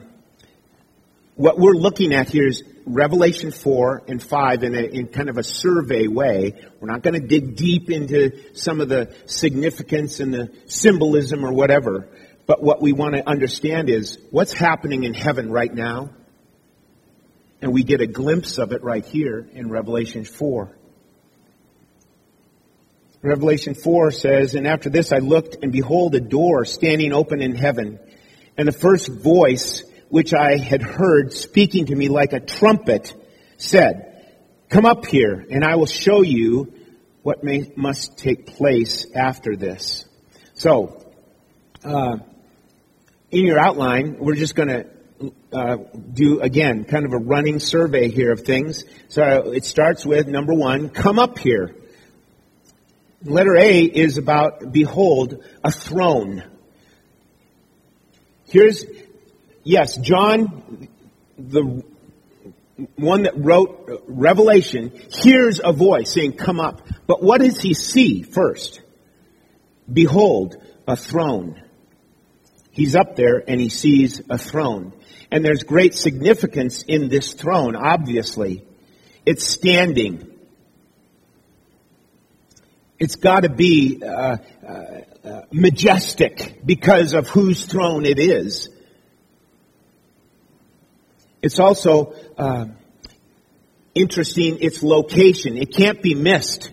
what 1.36 1.58
we're 1.58 1.74
looking 1.74 2.13
at 2.13 2.29
here 2.29 2.48
is 2.48 2.63
Revelation 2.86 3.51
4 3.51 4.03
and 4.08 4.22
5 4.22 4.63
in, 4.63 4.75
a, 4.75 4.81
in 4.81 5.08
kind 5.08 5.29
of 5.29 5.38
a 5.38 5.43
survey 5.43 6.08
way. 6.08 6.53
We're 6.79 6.91
not 6.91 7.03
going 7.03 7.13
to 7.13 7.25
dig 7.25 7.55
deep 7.55 7.91
into 7.91 8.55
some 8.55 8.81
of 8.81 8.89
the 8.89 9.13
significance 9.25 10.19
and 10.19 10.34
the 10.34 10.51
symbolism 10.65 11.46
or 11.46 11.53
whatever. 11.53 12.10
But 12.46 12.63
what 12.63 12.81
we 12.81 12.93
want 12.93 13.13
to 13.13 13.29
understand 13.29 13.89
is 13.89 14.17
what's 14.31 14.53
happening 14.53 15.03
in 15.03 15.13
heaven 15.13 15.51
right 15.51 15.74
now. 15.74 16.10
And 17.61 17.73
we 17.73 17.83
get 17.83 18.01
a 18.01 18.07
glimpse 18.07 18.57
of 18.57 18.71
it 18.71 18.83
right 18.83 19.05
here 19.05 19.47
in 19.53 19.69
Revelation 19.69 20.23
4. 20.23 20.75
Revelation 23.21 23.73
4 23.73 24.11
says, 24.11 24.55
And 24.55 24.65
after 24.65 24.89
this 24.89 25.11
I 25.11 25.17
looked, 25.17 25.57
and 25.61 25.71
behold, 25.71 26.15
a 26.15 26.21
door 26.21 26.63
standing 26.63 27.11
open 27.11 27.41
in 27.41 27.53
heaven. 27.53 27.99
And 28.57 28.67
the 28.67 28.73
first 28.73 29.09
voice 29.09 29.83
which 30.07 30.33
I 30.33 30.57
had 30.57 30.81
heard 30.81 31.33
speaking 31.33 31.87
to 31.87 31.95
me 31.95 32.07
like 32.07 32.33
a 32.33 32.39
trumpet 32.39 33.13
said, 33.57 34.05
Come 34.69 34.85
up 34.85 35.05
here, 35.05 35.45
and 35.49 35.63
I 35.63 35.75
will 35.75 35.87
show 35.87 36.21
you 36.21 36.73
what 37.23 37.43
may, 37.43 37.71
must 37.75 38.17
take 38.17 38.45
place 38.45 39.05
after 39.13 39.55
this. 39.55 40.05
So, 40.53 41.11
uh, 41.83 42.17
in 43.31 43.45
your 43.45 43.59
outline, 43.59 44.17
we're 44.19 44.35
just 44.35 44.55
going 44.55 44.69
to 44.69 44.85
uh, 45.51 45.77
do 46.13 46.39
again 46.41 46.85
kind 46.85 47.05
of 47.05 47.13
a 47.13 47.17
running 47.17 47.59
survey 47.59 48.09
here 48.09 48.31
of 48.31 48.41
things. 48.41 48.85
So 49.09 49.51
it 49.51 49.65
starts 49.65 50.05
with 50.05 50.27
number 50.27 50.53
one, 50.53 50.89
come 50.89 51.19
up 51.19 51.39
here. 51.39 51.75
Letter 53.23 53.57
A 53.57 53.83
is 53.83 54.17
about 54.17 54.71
behold 54.71 55.43
a 55.63 55.71
throne. 55.71 56.43
Here's 58.45 58.85
yes, 59.63 59.97
John, 59.97 60.88
the 61.38 61.83
one 62.95 63.23
that 63.23 63.33
wrote 63.35 64.03
Revelation, 64.07 64.91
hears 65.11 65.59
a 65.61 65.73
voice 65.73 66.13
saying, 66.13 66.33
"Come 66.33 66.61
up." 66.61 66.81
But 67.07 67.21
what 67.21 67.41
does 67.41 67.59
he 67.59 67.73
see 67.73 68.23
first? 68.23 68.81
Behold 69.91 70.55
a 70.88 70.95
throne. 70.95 71.61
He's 72.71 72.95
up 72.95 73.17
there 73.17 73.43
and 73.45 73.59
he 73.59 73.69
sees 73.69 74.21
a 74.29 74.38
throne. 74.38 74.93
And 75.31 75.45
there's 75.45 75.63
great 75.63 75.93
significance 75.93 76.83
in 76.83 77.09
this 77.09 77.33
throne, 77.33 77.75
obviously. 77.75 78.65
It's 79.25 79.45
standing. 79.45 80.27
It's 82.98 83.15
got 83.15 83.43
to 83.43 83.50
be 83.50 84.01
uh, 84.03 84.38
uh, 84.67 84.74
uh, 85.24 85.41
majestic 85.51 86.62
because 86.65 87.13
of 87.13 87.27
whose 87.27 87.65
throne 87.65 88.05
it 88.05 88.19
is. 88.19 88.69
It's 91.41 91.59
also 91.59 92.15
uh, 92.38 92.65
interesting 93.95 94.57
its 94.62 94.83
location. 94.83 95.57
It 95.57 95.74
can't 95.74 96.01
be 96.01 96.15
missed. 96.15 96.71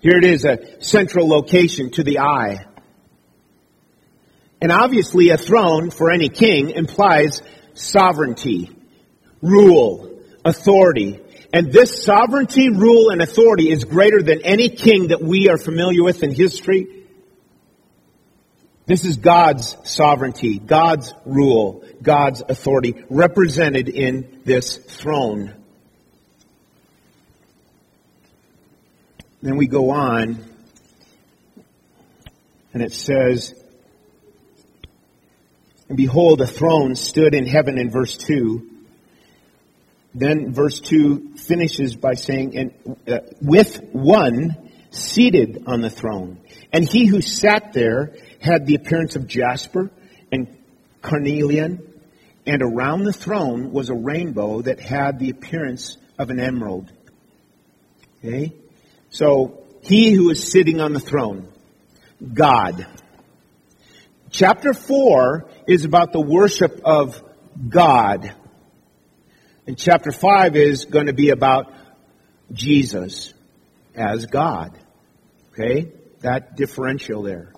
Here 0.00 0.16
it 0.16 0.24
is, 0.24 0.44
a 0.44 0.82
central 0.82 1.28
location 1.28 1.90
to 1.92 2.02
the 2.02 2.20
eye. 2.20 2.66
And 4.60 4.72
obviously 4.72 5.30
a 5.30 5.36
throne 5.36 5.90
for 5.90 6.10
any 6.10 6.28
king 6.28 6.70
implies 6.70 7.42
sovereignty, 7.74 8.70
rule, 9.40 10.20
authority. 10.44 11.20
And 11.52 11.72
this 11.72 12.04
sovereignty, 12.04 12.68
rule, 12.68 13.10
and 13.10 13.22
authority 13.22 13.70
is 13.70 13.84
greater 13.84 14.22
than 14.22 14.42
any 14.42 14.68
king 14.68 15.08
that 15.08 15.22
we 15.22 15.48
are 15.48 15.58
familiar 15.58 16.02
with 16.02 16.22
in 16.22 16.34
history. 16.34 16.98
This 18.86 19.04
is 19.04 19.18
God's 19.18 19.76
sovereignty, 19.84 20.58
God's 20.58 21.12
rule, 21.24 21.84
God's 22.02 22.42
authority 22.48 23.04
represented 23.10 23.88
in 23.88 24.40
this 24.44 24.76
throne. 24.76 25.54
Then 29.42 29.56
we 29.56 29.66
go 29.66 29.90
on, 29.90 30.42
and 32.72 32.82
it 32.82 32.92
says, 32.92 33.54
and 35.88 35.96
behold, 35.96 36.40
a 36.40 36.46
throne 36.46 36.94
stood 36.96 37.34
in 37.34 37.46
heaven 37.46 37.78
in 37.78 37.90
verse 37.90 38.16
2. 38.16 38.70
Then 40.14 40.52
verse 40.52 40.80
2 40.80 41.36
finishes 41.36 41.96
by 41.96 42.14
saying, 42.14 42.56
and 42.56 42.98
uh, 43.08 43.20
with 43.40 43.80
one 43.92 44.70
seated 44.90 45.64
on 45.66 45.80
the 45.80 45.90
throne. 45.90 46.40
And 46.72 46.86
he 46.86 47.06
who 47.06 47.20
sat 47.20 47.72
there 47.72 48.14
had 48.40 48.66
the 48.66 48.74
appearance 48.74 49.16
of 49.16 49.26
jasper 49.26 49.90
and 50.30 50.56
carnelian, 51.02 51.82
and 52.46 52.62
around 52.62 53.04
the 53.04 53.12
throne 53.12 53.72
was 53.72 53.90
a 53.90 53.94
rainbow 53.94 54.62
that 54.62 54.80
had 54.80 55.18
the 55.18 55.30
appearance 55.30 55.96
of 56.18 56.30
an 56.30 56.40
emerald. 56.40 56.90
Okay? 58.18 58.54
So, 59.10 59.64
he 59.80 60.10
who 60.12 60.30
is 60.30 60.50
sitting 60.50 60.80
on 60.80 60.92
the 60.92 61.00
throne, 61.00 61.48
God. 62.34 62.86
Chapter 64.30 64.74
4 64.74 65.48
is 65.66 65.84
about 65.84 66.12
the 66.12 66.20
worship 66.20 66.80
of 66.84 67.22
God. 67.68 68.32
And 69.66 69.78
chapter 69.78 70.12
5 70.12 70.56
is 70.56 70.84
going 70.84 71.06
to 71.06 71.12
be 71.12 71.30
about 71.30 71.72
Jesus 72.52 73.32
as 73.94 74.26
God. 74.26 74.78
Okay? 75.52 75.92
That 76.20 76.56
differential 76.56 77.22
there. 77.22 77.52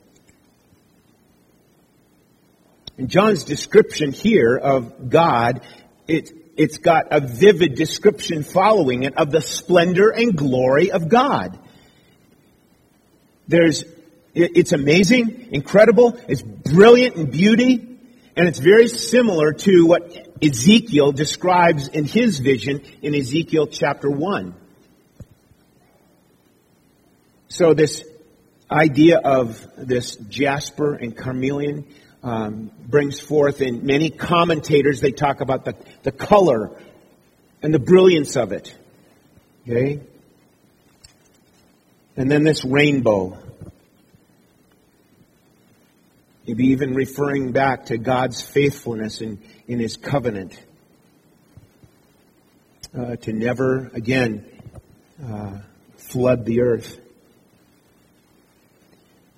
And 2.98 3.08
John's 3.08 3.44
description 3.44 4.12
here 4.12 4.56
of 4.56 5.08
God, 5.08 5.62
it, 6.06 6.30
it's 6.56 6.78
got 6.78 7.06
a 7.10 7.20
vivid 7.20 7.74
description 7.74 8.42
following 8.42 9.04
it 9.04 9.16
of 9.16 9.30
the 9.30 9.40
splendor 9.40 10.10
and 10.10 10.36
glory 10.36 10.92
of 10.92 11.08
God. 11.08 11.58
There's 13.48 13.84
it's 14.34 14.72
amazing, 14.72 15.48
incredible, 15.52 16.18
it's 16.28 16.42
brilliant 16.42 17.16
in 17.16 17.30
beauty, 17.30 17.98
and 18.36 18.48
it's 18.48 18.58
very 18.58 18.88
similar 18.88 19.52
to 19.52 19.86
what 19.86 20.28
Ezekiel 20.42 21.12
describes 21.12 21.88
in 21.88 22.04
his 22.04 22.38
vision 22.38 22.82
in 23.02 23.14
Ezekiel 23.14 23.66
chapter 23.66 24.10
1. 24.10 24.54
So 27.48 27.74
this 27.74 28.04
idea 28.70 29.18
of 29.18 29.68
this 29.76 30.14
jasper 30.14 30.94
and 30.94 31.16
carnelian 31.16 31.86
um, 32.22 32.70
brings 32.86 33.18
forth 33.18 33.60
in 33.60 33.84
many 33.84 34.10
commentators, 34.10 35.00
they 35.00 35.12
talk 35.12 35.40
about 35.40 35.64
the, 35.64 35.74
the 36.02 36.12
color 36.12 36.70
and 37.62 37.74
the 37.74 37.78
brilliance 37.78 38.36
of 38.36 38.52
it. 38.52 38.76
Okay? 39.68 40.00
And 42.16 42.30
then 42.30 42.44
this 42.44 42.64
rainbow. 42.64 43.38
Maybe 46.46 46.68
even 46.68 46.94
referring 46.94 47.52
back 47.52 47.86
to 47.86 47.98
God's 47.98 48.40
faithfulness 48.40 49.20
in, 49.20 49.40
in 49.68 49.78
His 49.78 49.96
covenant. 49.96 50.58
Uh, 52.96 53.14
to 53.14 53.32
never 53.32 53.88
again 53.94 54.44
uh, 55.24 55.58
flood 55.96 56.44
the 56.44 56.62
earth. 56.62 56.98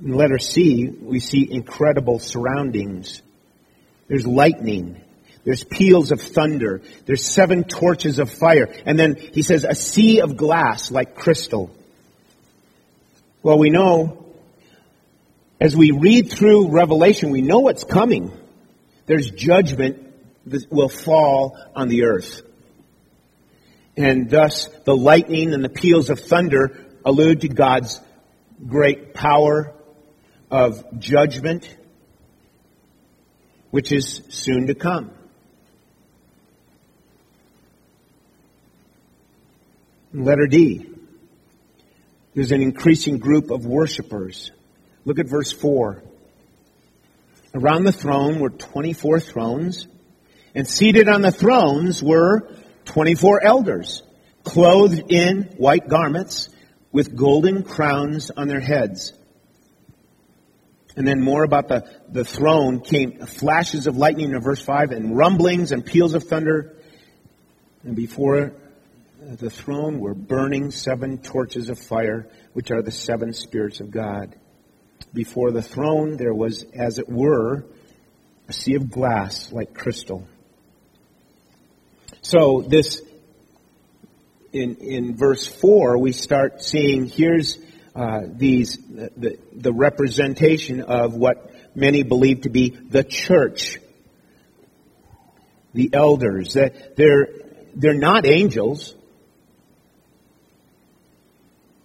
In 0.02 0.14
letter 0.14 0.38
C, 0.38 0.88
we 0.88 1.20
see 1.20 1.46
incredible 1.50 2.18
surroundings. 2.18 3.20
There's 4.08 4.26
lightning. 4.26 5.02
There's 5.44 5.64
peals 5.64 6.12
of 6.12 6.20
thunder. 6.20 6.82
There's 7.04 7.26
seven 7.26 7.64
torches 7.64 8.18
of 8.18 8.30
fire. 8.30 8.72
And 8.86 8.98
then 8.98 9.16
he 9.16 9.42
says, 9.42 9.64
a 9.64 9.74
sea 9.74 10.20
of 10.20 10.36
glass 10.36 10.90
like 10.90 11.14
crystal. 11.14 11.70
Well, 13.42 13.58
we 13.58 13.70
know 13.70 14.21
as 15.62 15.76
we 15.76 15.92
read 15.92 16.28
through 16.28 16.70
Revelation, 16.70 17.30
we 17.30 17.40
know 17.40 17.60
what's 17.60 17.84
coming. 17.84 18.32
There's 19.06 19.30
judgment 19.30 20.12
that 20.46 20.66
will 20.72 20.88
fall 20.88 21.56
on 21.76 21.86
the 21.86 22.02
earth. 22.02 22.42
And 23.96 24.28
thus, 24.28 24.64
the 24.84 24.96
lightning 24.96 25.54
and 25.54 25.62
the 25.62 25.68
peals 25.68 26.10
of 26.10 26.18
thunder 26.18 26.84
allude 27.04 27.42
to 27.42 27.48
God's 27.48 28.00
great 28.66 29.14
power 29.14 29.72
of 30.50 30.98
judgment, 30.98 31.76
which 33.70 33.92
is 33.92 34.20
soon 34.30 34.66
to 34.66 34.74
come. 34.74 35.12
Letter 40.12 40.48
D. 40.48 40.90
There's 42.34 42.50
an 42.50 42.62
increasing 42.62 43.18
group 43.18 43.52
of 43.52 43.64
worshipers 43.64 44.50
Look 45.04 45.18
at 45.18 45.26
verse 45.26 45.52
4. 45.52 46.02
Around 47.54 47.84
the 47.84 47.92
throne 47.92 48.40
were 48.40 48.50
24 48.50 49.20
thrones, 49.20 49.86
and 50.54 50.66
seated 50.66 51.08
on 51.08 51.22
the 51.22 51.32
thrones 51.32 52.02
were 52.02 52.48
24 52.86 53.44
elders, 53.44 54.02
clothed 54.44 55.10
in 55.10 55.54
white 55.56 55.88
garments, 55.88 56.48
with 56.92 57.16
golden 57.16 57.62
crowns 57.62 58.30
on 58.30 58.48
their 58.48 58.60
heads. 58.60 59.12
And 60.96 61.08
then 61.08 61.22
more 61.22 61.42
about 61.42 61.68
the, 61.68 61.88
the 62.08 62.24
throne 62.24 62.80
came 62.80 63.24
flashes 63.26 63.86
of 63.86 63.96
lightning 63.96 64.32
in 64.32 64.40
verse 64.40 64.60
5, 64.60 64.90
and 64.92 65.16
rumblings 65.16 65.72
and 65.72 65.84
peals 65.84 66.14
of 66.14 66.24
thunder. 66.24 66.76
And 67.82 67.96
before 67.96 68.52
the 69.20 69.50
throne 69.50 70.00
were 70.00 70.14
burning 70.14 70.70
seven 70.70 71.18
torches 71.18 71.70
of 71.70 71.78
fire, 71.78 72.28
which 72.52 72.70
are 72.70 72.82
the 72.82 72.90
seven 72.90 73.32
spirits 73.32 73.80
of 73.80 73.90
God. 73.90 74.36
Before 75.12 75.50
the 75.50 75.62
throne 75.62 76.16
there 76.16 76.34
was, 76.34 76.64
as 76.74 76.98
it 76.98 77.08
were, 77.08 77.64
a 78.48 78.52
sea 78.52 78.74
of 78.74 78.90
glass 78.90 79.52
like 79.52 79.74
crystal. 79.74 80.26
So 82.20 82.62
this, 82.62 83.02
in, 84.52 84.76
in 84.76 85.16
verse 85.16 85.46
4, 85.46 85.98
we 85.98 86.12
start 86.12 86.62
seeing 86.62 87.06
here's 87.06 87.58
uh, 87.94 88.20
these, 88.26 88.78
the, 88.78 89.38
the 89.52 89.72
representation 89.72 90.80
of 90.80 91.14
what 91.14 91.50
many 91.74 92.02
believe 92.02 92.42
to 92.42 92.50
be 92.50 92.70
the 92.70 93.04
church. 93.04 93.78
the 95.74 95.90
elders. 95.92 96.54
They're, 96.54 97.28
they're 97.74 97.94
not 97.94 98.26
angels. 98.26 98.94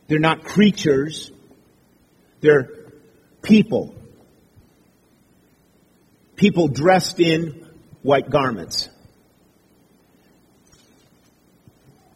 They're 0.07 0.19
not 0.19 0.43
creatures. 0.43 1.31
They're 2.41 2.69
people. 3.41 3.95
People 6.35 6.67
dressed 6.67 7.19
in 7.19 7.67
white 8.03 8.29
garments. 8.29 8.89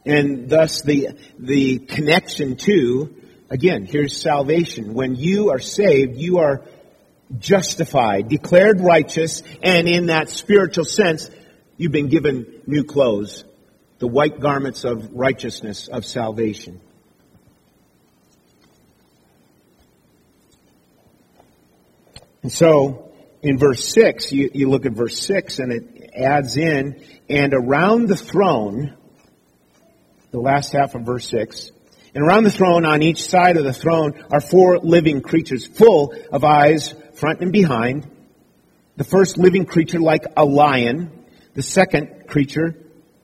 And 0.05 0.49
thus 0.49 0.81
the, 0.81 1.09
the 1.37 1.79
connection 1.79 2.55
to, 2.57 3.15
again, 3.49 3.85
here's 3.85 4.19
salvation. 4.19 4.93
When 4.93 5.15
you 5.15 5.51
are 5.51 5.59
saved, 5.59 6.17
you 6.17 6.39
are 6.39 6.63
justified, 7.37 8.27
declared 8.27 8.81
righteous, 8.81 9.43
and 9.61 9.87
in 9.87 10.07
that 10.07 10.29
spiritual 10.29 10.85
sense, 10.85 11.29
you've 11.77 11.91
been 11.91 12.09
given 12.09 12.61
new 12.65 12.83
clothes, 12.83 13.43
the 13.99 14.07
white 14.07 14.39
garments 14.39 14.83
of 14.83 15.13
righteousness, 15.13 15.87
of 15.87 16.05
salvation. 16.05 16.81
And 22.43 22.51
so, 22.51 23.11
in 23.41 23.57
verse 23.57 23.87
6, 23.93 24.31
you, 24.31 24.49
you 24.53 24.69
look 24.69 24.85
at 24.85 24.93
verse 24.93 25.19
6 25.19 25.59
and 25.59 25.71
it 25.71 26.11
adds 26.15 26.57
in, 26.57 27.03
and 27.29 27.53
around 27.53 28.07
the 28.07 28.17
throne, 28.17 28.97
the 30.31 30.39
last 30.39 30.73
half 30.73 30.95
of 30.95 31.03
verse 31.03 31.27
6, 31.29 31.71
and 32.13 32.25
around 32.25 32.43
the 32.43 32.51
throne, 32.51 32.85
on 32.85 33.01
each 33.01 33.23
side 33.23 33.55
of 33.55 33.63
the 33.63 33.73
throne, 33.73 34.25
are 34.31 34.41
four 34.41 34.79
living 34.79 35.21
creatures, 35.21 35.65
full 35.65 36.13
of 36.31 36.43
eyes, 36.43 36.93
front 37.13 37.39
and 37.39 37.53
behind. 37.53 38.09
The 38.97 39.05
first 39.05 39.37
living 39.37 39.65
creature 39.65 39.99
like 39.99 40.25
a 40.35 40.43
lion. 40.43 41.25
The 41.53 41.63
second 41.63 42.27
creature, 42.27 42.75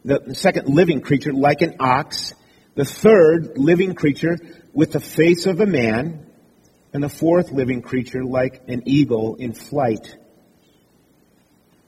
the 0.05 0.36
second 0.36 0.69
living 0.69 1.01
creature 1.01 1.33
like 1.33 1.62
an 1.62 1.75
ox. 1.79 2.33
The 2.75 2.86
third 2.86 3.57
living 3.57 3.93
creature 3.93 4.38
with 4.71 4.93
the 4.93 5.01
face 5.01 5.47
of 5.47 5.59
a 5.59 5.65
man 5.65 6.26
and 6.98 7.04
the 7.04 7.10
fourth 7.10 7.51
living 7.51 7.84
creature 7.84 8.24
like 8.24 8.63
an 8.68 8.82
eagle 8.88 9.36
in 9.36 9.54
flight. 9.54 10.18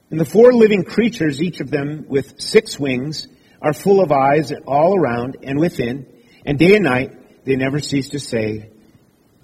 And 0.08 0.20
the 0.20 0.24
four 0.24 0.52
living 0.52 0.84
creatures, 0.84 1.42
each 1.42 1.58
of 1.58 1.68
them 1.68 2.04
with 2.06 2.40
six 2.40 2.78
wings, 2.78 3.26
are 3.60 3.72
full 3.72 4.04
of 4.04 4.12
eyes 4.12 4.52
all 4.68 4.96
around 4.96 5.38
and 5.42 5.58
within, 5.58 6.06
and 6.46 6.60
day 6.60 6.76
and 6.76 6.84
night 6.84 7.44
they 7.44 7.56
never 7.56 7.80
cease 7.80 8.10
to 8.10 8.20
say, 8.20 8.70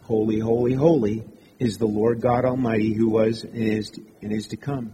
Holy, 0.03 0.39
holy, 0.39 0.73
holy 0.73 1.25
is 1.59 1.79
the 1.79 1.89
Lord 1.89 2.21
God 2.21 2.45
Almighty 2.45 2.95
who 2.95 3.09
was 3.09 3.43
and 3.43 3.57
is, 3.57 3.91
and 4.23 4.33
is 4.33 4.47
to 4.49 4.57
come. 4.57 4.93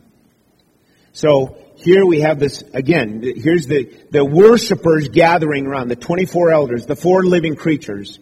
So 1.13 1.59
here 1.77 2.07
we 2.07 2.21
have 2.21 2.39
this, 2.39 2.65
again, 2.73 3.23
here's 3.23 3.67
the, 3.67 3.95
the 4.11 4.25
worshipers 4.25 5.11
gathering 5.11 5.67
around, 5.67 5.89
the 5.89 5.97
24 5.97 6.51
elders, 6.51 6.87
the 6.87 6.97
four 6.97 7.25
living 7.25 7.57
creatures. 7.57 8.19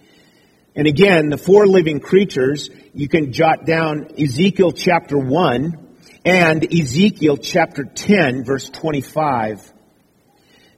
And 0.80 0.86
again, 0.86 1.28
the 1.28 1.36
four 1.36 1.66
living 1.66 2.00
creatures, 2.00 2.70
you 2.94 3.06
can 3.06 3.34
jot 3.34 3.66
down 3.66 4.14
Ezekiel 4.18 4.72
chapter 4.72 5.18
1 5.18 5.96
and 6.24 6.72
Ezekiel 6.72 7.36
chapter 7.36 7.84
10 7.84 8.44
verse 8.44 8.70
25. 8.70 9.74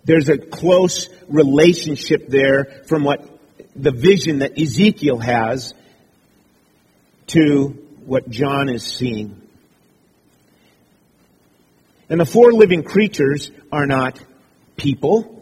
There's 0.02 0.28
a 0.28 0.38
close 0.38 1.08
relationship 1.28 2.26
there 2.26 2.82
from 2.88 3.04
what 3.04 3.24
the 3.76 3.92
vision 3.92 4.40
that 4.40 4.58
Ezekiel 4.58 5.18
has 5.18 5.72
to 7.28 7.68
what 8.04 8.28
John 8.28 8.68
is 8.68 8.82
seeing. 8.82 9.40
And 12.08 12.18
the 12.18 12.26
four 12.26 12.52
living 12.52 12.82
creatures 12.82 13.52
are 13.70 13.86
not 13.86 14.18
people, 14.76 15.41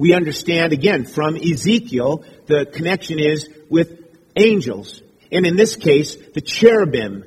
we 0.00 0.14
understand 0.14 0.72
again 0.72 1.04
from 1.04 1.36
Ezekiel, 1.36 2.24
the 2.46 2.64
connection 2.64 3.18
is 3.18 3.50
with 3.68 4.02
angels. 4.34 5.02
And 5.30 5.44
in 5.44 5.56
this 5.56 5.76
case, 5.76 6.16
the 6.16 6.40
cherubim. 6.40 7.22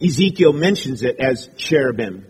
Ezekiel 0.00 0.52
mentions 0.52 1.02
it 1.02 1.18
as 1.18 1.48
cherubim. 1.56 2.26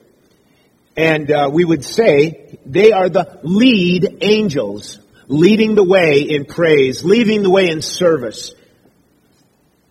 And 0.96 1.30
uh, 1.30 1.50
we 1.52 1.66
would 1.66 1.84
say 1.84 2.58
they 2.64 2.92
are 2.92 3.10
the 3.10 3.38
lead 3.42 4.16
angels, 4.22 4.98
leading 5.28 5.74
the 5.74 5.84
way 5.84 6.22
in 6.22 6.46
praise, 6.46 7.04
leading 7.04 7.42
the 7.42 7.50
way 7.50 7.68
in 7.68 7.82
service 7.82 8.54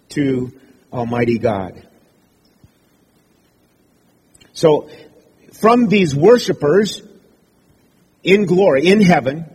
to 0.10 0.52
Almighty 0.92 1.38
God. 1.38 1.88
So, 4.54 4.90
from 5.62 5.90
these 5.90 6.16
worshipers, 6.16 7.04
in 8.24 8.46
glory, 8.46 8.88
in 8.88 9.02
heaven, 9.02 9.46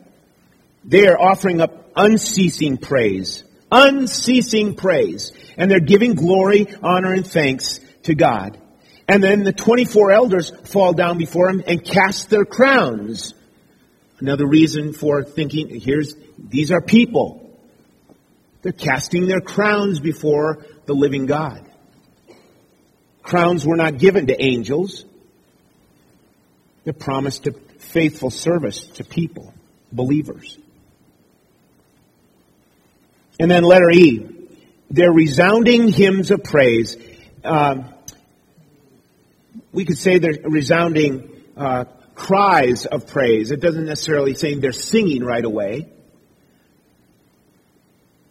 they 0.84 1.06
are 1.06 1.18
offering 1.18 1.60
up 1.60 1.90
unceasing 1.96 2.76
praise. 2.76 3.42
Unceasing 3.70 4.74
praise. 4.76 5.32
And 5.56 5.70
they're 5.70 5.80
giving 5.80 6.14
glory, 6.14 6.66
honor, 6.82 7.12
and 7.12 7.26
thanks 7.26 7.80
to 8.04 8.14
God. 8.14 8.58
And 9.08 9.22
then 9.22 9.42
the 9.42 9.52
24 9.52 10.12
elders 10.12 10.52
fall 10.64 10.92
down 10.92 11.18
before 11.18 11.48
him 11.48 11.62
and 11.66 11.82
cast 11.82 12.28
their 12.28 12.44
crowns. 12.44 13.34
Another 14.20 14.46
reason 14.46 14.92
for 14.92 15.24
thinking, 15.24 15.80
here's, 15.80 16.14
these 16.38 16.70
are 16.70 16.82
people. 16.82 17.58
They're 18.62 18.72
casting 18.72 19.26
their 19.26 19.40
crowns 19.40 20.00
before 20.00 20.66
the 20.86 20.92
living 20.92 21.26
God. 21.26 21.64
Crowns 23.22 23.66
were 23.66 23.76
not 23.76 23.98
given 23.98 24.26
to 24.26 24.42
angels. 24.42 25.04
They're 26.84 26.92
promised 26.92 27.44
to 27.44 27.52
faithful 27.78 28.30
service 28.30 28.86
to 28.86 29.04
people, 29.04 29.54
believers. 29.92 30.58
And 33.40 33.50
then 33.50 33.62
letter 33.62 33.90
E, 33.90 34.26
they're 34.90 35.12
resounding 35.12 35.88
hymns 35.88 36.30
of 36.30 36.42
praise. 36.42 36.96
Um, 37.44 37.86
we 39.72 39.84
could 39.84 39.98
say 39.98 40.18
they're 40.18 40.38
resounding 40.44 41.30
uh, 41.56 41.84
cries 42.14 42.86
of 42.86 43.06
praise. 43.06 43.50
It 43.50 43.60
doesn't 43.60 43.86
necessarily 43.86 44.34
say 44.34 44.54
they're 44.54 44.72
singing 44.72 45.22
right 45.22 45.44
away. 45.44 45.88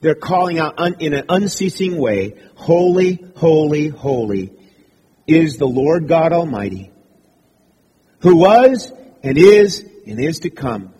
They're 0.01 0.15
calling 0.15 0.59
out 0.59 0.75
un, 0.77 0.95
in 0.99 1.13
an 1.13 1.25
unceasing 1.29 1.97
way, 1.97 2.35
Holy, 2.55 3.23
holy, 3.35 3.87
holy 3.87 4.51
is 5.25 5.57
the 5.57 5.67
Lord 5.67 6.07
God 6.07 6.33
Almighty, 6.33 6.91
who 8.19 8.37
was 8.37 8.91
and 9.23 9.37
is 9.37 9.79
and 10.05 10.19
is 10.19 10.39
to 10.39 10.49
come. 10.49 10.93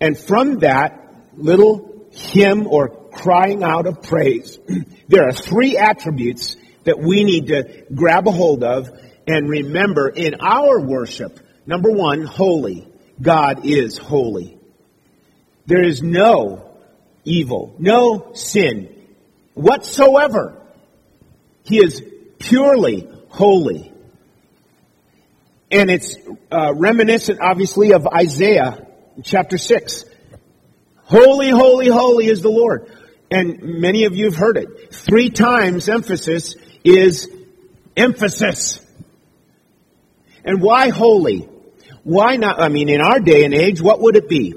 And 0.00 0.18
from 0.18 0.60
that 0.60 1.14
little 1.34 2.08
hymn 2.12 2.66
or 2.66 2.88
crying 3.10 3.62
out 3.62 3.86
of 3.86 4.02
praise, 4.02 4.58
there 5.08 5.28
are 5.28 5.32
three 5.32 5.76
attributes 5.76 6.56
that 6.84 6.98
we 6.98 7.24
need 7.24 7.48
to 7.48 7.84
grab 7.94 8.26
a 8.26 8.32
hold 8.32 8.64
of 8.64 8.90
and 9.26 9.48
remember 9.48 10.08
in 10.08 10.36
our 10.40 10.80
worship. 10.80 11.38
Number 11.66 11.90
one, 11.90 12.24
holy. 12.24 12.88
God 13.20 13.64
is 13.64 13.98
holy. 13.98 14.58
There 15.66 15.84
is 15.84 16.02
no 16.02 16.76
evil, 17.24 17.76
no 17.78 18.32
sin 18.34 18.92
whatsoever. 19.54 20.60
He 21.64 21.76
is 21.76 22.02
purely 22.38 23.08
holy. 23.28 23.91
And 25.72 25.90
it's 25.90 26.16
uh, 26.52 26.74
reminiscent, 26.74 27.40
obviously, 27.40 27.94
of 27.94 28.06
Isaiah 28.06 28.86
chapter 29.24 29.56
6. 29.56 30.04
Holy, 30.96 31.48
holy, 31.48 31.88
holy 31.88 32.26
is 32.26 32.42
the 32.42 32.50
Lord. 32.50 32.92
And 33.30 33.80
many 33.80 34.04
of 34.04 34.14
you 34.14 34.26
have 34.26 34.36
heard 34.36 34.58
it. 34.58 34.94
Three 34.94 35.30
times 35.30 35.88
emphasis 35.88 36.56
is 36.84 37.26
emphasis. 37.96 38.84
And 40.44 40.60
why 40.60 40.90
holy? 40.90 41.48
Why 42.04 42.36
not? 42.36 42.60
I 42.60 42.68
mean, 42.68 42.90
in 42.90 43.00
our 43.00 43.18
day 43.18 43.44
and 43.44 43.54
age, 43.54 43.80
what 43.80 43.98
would 44.02 44.16
it 44.16 44.28
be? 44.28 44.54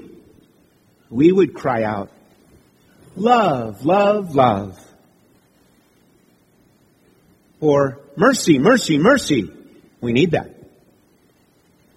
We 1.08 1.32
would 1.32 1.54
cry 1.54 1.84
out, 1.84 2.10
love, 3.14 3.86
love, 3.86 4.34
love. 4.34 4.78
Or 7.60 8.00
mercy, 8.16 8.58
mercy, 8.58 8.98
mercy. 8.98 9.50
We 10.02 10.12
need 10.12 10.32
that. 10.32 10.55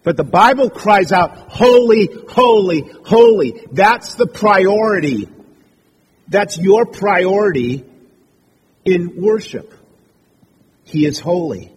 But 0.04 0.18
the 0.18 0.24
Bible 0.24 0.70
cries 0.70 1.12
out, 1.12 1.52
holy, 1.52 2.10
holy, 2.30 2.90
holy. 3.06 3.66
That's 3.72 4.16
the 4.16 4.28
priority. 4.28 5.28
That's 6.28 6.58
your 6.58 6.86
priority 6.86 7.86
in 8.86 9.22
worship. 9.22 9.74
He 10.84 11.06
is 11.06 11.20
holy. 11.20 11.74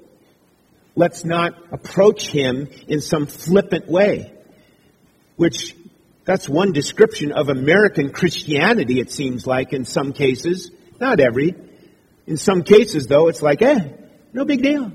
Let's 0.94 1.24
not 1.24 1.54
approach 1.72 2.28
him 2.28 2.68
in 2.86 3.00
some 3.00 3.26
flippant 3.26 3.88
way, 3.88 4.32
which 5.36 5.74
that's 6.24 6.48
one 6.48 6.72
description 6.72 7.32
of 7.32 7.48
American 7.48 8.12
Christianity, 8.12 9.00
it 9.00 9.10
seems 9.10 9.46
like, 9.46 9.72
in 9.72 9.84
some 9.84 10.12
cases. 10.12 10.70
Not 11.00 11.18
every. 11.18 11.54
In 12.26 12.36
some 12.36 12.62
cases, 12.62 13.06
though, 13.08 13.28
it's 13.28 13.42
like, 13.42 13.62
eh, 13.62 13.88
no 14.32 14.44
big 14.44 14.62
deal. 14.62 14.92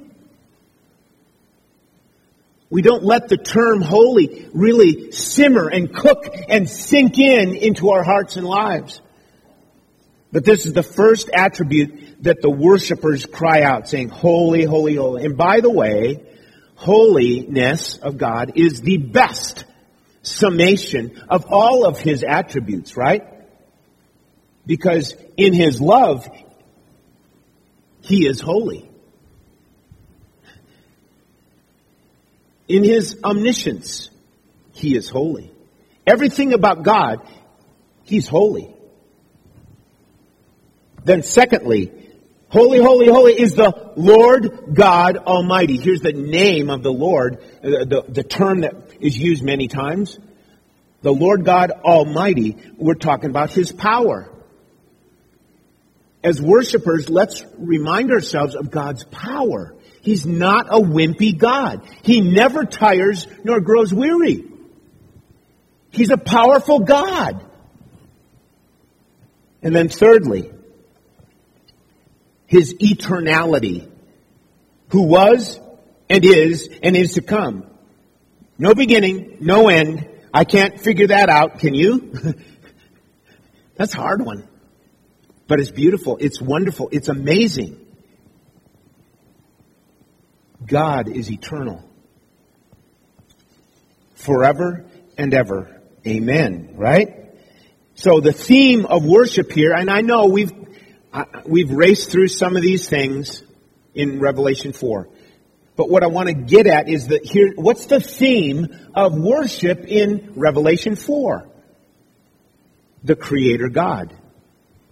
We 2.70 2.82
don't 2.82 3.04
let 3.04 3.30
the 3.30 3.38
term 3.38 3.82
holy 3.82 4.50
really 4.54 5.12
simmer 5.12 5.70
and 5.70 5.94
cook 5.94 6.26
and 6.50 6.70
sink 6.70 7.18
in 7.18 7.56
into 7.56 7.92
our 7.92 8.04
hearts 8.04 8.36
and 8.36 8.46
lives. 8.46 9.02
But 10.32 10.44
this 10.44 10.66
is 10.66 10.74
the 10.74 10.84
first 10.84 11.30
attribute 11.34 12.24
that 12.24 12.42
the 12.42 12.50
worshipers 12.50 13.26
cry 13.26 13.62
out, 13.62 13.88
saying, 13.88 14.10
Holy, 14.10 14.66
holy, 14.66 14.96
holy. 14.96 15.26
And 15.26 15.38
by 15.38 15.62
the 15.62 15.72
way, 15.72 16.24
holiness 16.76 17.98
of 17.98 18.18
God 18.18 18.54
is 18.56 18.82
the 18.82 18.98
best 18.98 19.64
summation 20.22 21.22
of 21.30 21.46
all 21.50 21.86
of 21.86 22.00
His 22.00 22.24
attributes, 22.24 22.98
right? 22.98 23.24
Because 24.66 25.16
in 25.38 25.54
His 25.54 25.80
love, 25.80 26.28
He 28.02 28.28
is 28.28 28.42
holy. 28.42 28.92
In 32.68 32.84
His 32.84 33.20
omniscience, 33.24 34.10
He 34.74 34.96
is 34.96 35.10
holy. 35.10 35.52
Everything 36.06 36.54
about 36.54 36.84
God, 36.84 37.22
He's 38.04 38.28
holy. 38.28 38.74
Then 41.04 41.24
secondly, 41.24 41.92
holy, 42.50 42.80
holy, 42.80 43.08
holy 43.08 43.40
is 43.40 43.56
the 43.56 43.94
Lord 43.96 44.74
God 44.74 45.18
Almighty. 45.18 45.78
Here's 45.78 46.02
the 46.02 46.12
name 46.12 46.70
of 46.70 46.84
the 46.84 46.92
Lord, 46.92 47.42
the, 47.62 47.86
the, 47.86 48.12
the 48.12 48.24
term 48.24 48.62
that 48.62 48.76
is 49.00 49.18
used 49.18 49.44
many 49.44 49.68
times. 49.68 50.20
The 51.02 51.14
Lord 51.14 51.46
God 51.46 51.72
Almighty, 51.72 52.58
we're 52.76 52.96
talking 52.96 53.30
about 53.30 53.52
His 53.52 53.72
power. 53.72 54.30
As 56.24 56.42
worshipers, 56.42 57.10
let's 57.10 57.46
remind 57.58 58.12
ourselves 58.12 58.56
of 58.56 58.70
God's 58.72 59.06
power. 59.06 59.76
He's 60.08 60.26
not 60.26 60.68
a 60.70 60.80
wimpy 60.80 61.38
God. 61.38 61.86
He 62.02 62.22
never 62.22 62.64
tires 62.64 63.28
nor 63.44 63.60
grows 63.60 63.94
weary. 63.94 64.46
He's 65.92 66.12
a 66.12 66.18
powerful 66.18 66.80
God. 66.80 67.46
And 69.62 69.76
then 69.76 69.90
thirdly, 69.90 70.50
his 72.46 72.76
eternality, 72.76 73.92
who 74.92 75.08
was 75.08 75.60
and 76.10 76.24
is 76.24 76.70
and 76.82 76.96
is 76.96 77.16
to 77.16 77.22
come. 77.22 77.70
No 78.58 78.74
beginning, 78.74 79.40
no 79.42 79.68
end. 79.68 80.08
I 80.34 80.46
can't 80.46 80.80
figure 80.80 81.08
that 81.08 81.28
out. 81.28 81.60
Can 81.60 81.74
you? 81.74 82.14
That's 83.76 83.94
a 83.94 83.98
hard 83.98 84.26
one. 84.26 84.48
But 85.48 85.60
it's 85.60 85.72
beautiful. 85.72 86.16
It's 86.16 86.42
wonderful. 86.42 86.88
It's 86.94 87.10
amazing. 87.10 87.87
God 90.68 91.08
is 91.08 91.32
eternal. 91.32 91.84
Forever 94.16 94.86
and 95.18 95.34
ever. 95.34 95.82
Amen. 96.06 96.74
Right? 96.76 97.26
So 97.96 98.20
the 98.20 98.34
theme 98.34 98.86
of 98.86 99.06
worship 99.06 99.52
here, 99.52 99.74
and 99.74 99.90
I 99.90 100.02
know 100.02 100.26
we've 100.26 100.52
we've 101.46 101.72
raced 101.72 102.12
through 102.12 102.28
some 102.28 102.56
of 102.56 102.62
these 102.62 102.88
things 102.88 103.42
in 103.96 104.20
Revelation 104.20 104.74
4. 104.74 105.10
But 105.76 105.90
what 105.90 106.04
I 106.04 106.08
want 106.08 106.28
to 106.28 106.34
get 106.34 106.68
at 106.68 106.90
is 106.90 107.08
that 107.08 107.24
here, 107.26 107.54
what's 107.56 107.86
the 107.86 108.00
theme 108.00 108.68
of 108.96 109.18
worship 109.18 109.86
in 109.86 110.34
Revelation 110.36 110.96
4? 110.96 111.48
The 113.04 113.16
Creator 113.16 113.70
God. 113.70 114.14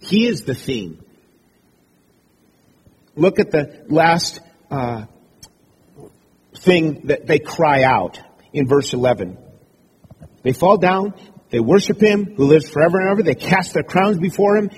He 0.00 0.26
is 0.26 0.42
the 0.42 0.54
theme. 0.54 1.04
Look 3.16 3.40
at 3.40 3.50
the 3.50 3.84
last 3.88 4.40
uh, 4.70 5.06
thing 6.58 7.02
that 7.06 7.26
they 7.26 7.38
cry 7.38 7.82
out 7.82 8.20
in 8.52 8.66
verse 8.66 8.92
11. 8.92 9.38
They 10.42 10.52
fall 10.52 10.78
down, 10.78 11.14
they 11.50 11.60
worship 11.60 12.00
Him 12.00 12.34
who 12.36 12.46
lives 12.46 12.68
forever 12.68 12.98
and 12.98 13.10
ever, 13.10 13.22
they 13.22 13.34
cast 13.34 13.74
their 13.74 13.82
crowns 13.82 14.18
before 14.18 14.56
Him, 14.56 14.70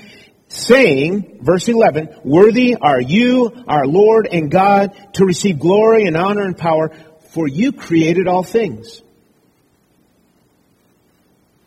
saying, 0.49 1.41
verse 1.43 1.69
11, 1.69 2.21
Worthy 2.25 2.75
are 2.75 3.01
you, 3.01 3.65
our 3.67 3.87
Lord 3.87 4.29
and 4.31 4.51
God, 4.51 4.97
to 5.15 5.25
receive 5.25 5.59
glory 5.59 6.05
and 6.05 6.17
honor 6.17 6.43
and 6.43 6.57
power, 6.57 6.91
for 7.31 7.47
you 7.47 7.73
created 7.73 8.27
all 8.27 8.43
things. 8.43 9.03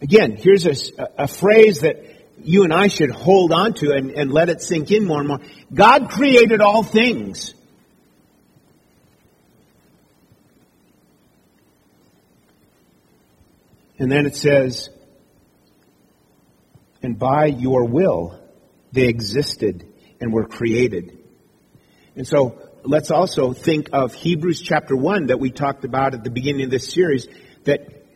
Again, 0.01 0.35
here's 0.35 0.65
a, 0.65 1.07
a 1.17 1.27
phrase 1.27 1.81
that 1.81 2.03
you 2.43 2.63
and 2.63 2.73
I 2.73 2.87
should 2.87 3.11
hold 3.11 3.51
on 3.51 3.73
to 3.75 3.91
and, 3.91 4.11
and 4.11 4.31
let 4.31 4.49
it 4.49 4.61
sink 4.61 4.91
in 4.91 5.05
more 5.05 5.19
and 5.19 5.27
more. 5.27 5.41
God 5.71 6.09
created 6.09 6.59
all 6.59 6.81
things. 6.81 7.53
And 14.01 14.11
then 14.11 14.25
it 14.25 14.35
says, 14.35 14.89
and 17.03 17.19
by 17.19 17.45
your 17.45 17.85
will 17.85 18.35
they 18.91 19.07
existed 19.07 19.87
and 20.19 20.33
were 20.33 20.47
created. 20.47 21.19
And 22.15 22.27
so 22.27 22.57
let's 22.83 23.11
also 23.11 23.53
think 23.53 23.89
of 23.93 24.15
Hebrews 24.15 24.59
chapter 24.59 24.95
1 24.95 25.27
that 25.27 25.39
we 25.39 25.51
talked 25.51 25.85
about 25.85 26.15
at 26.15 26.23
the 26.23 26.31
beginning 26.31 26.63
of 26.63 26.71
this 26.71 26.91
series, 26.91 27.27
that 27.65 28.07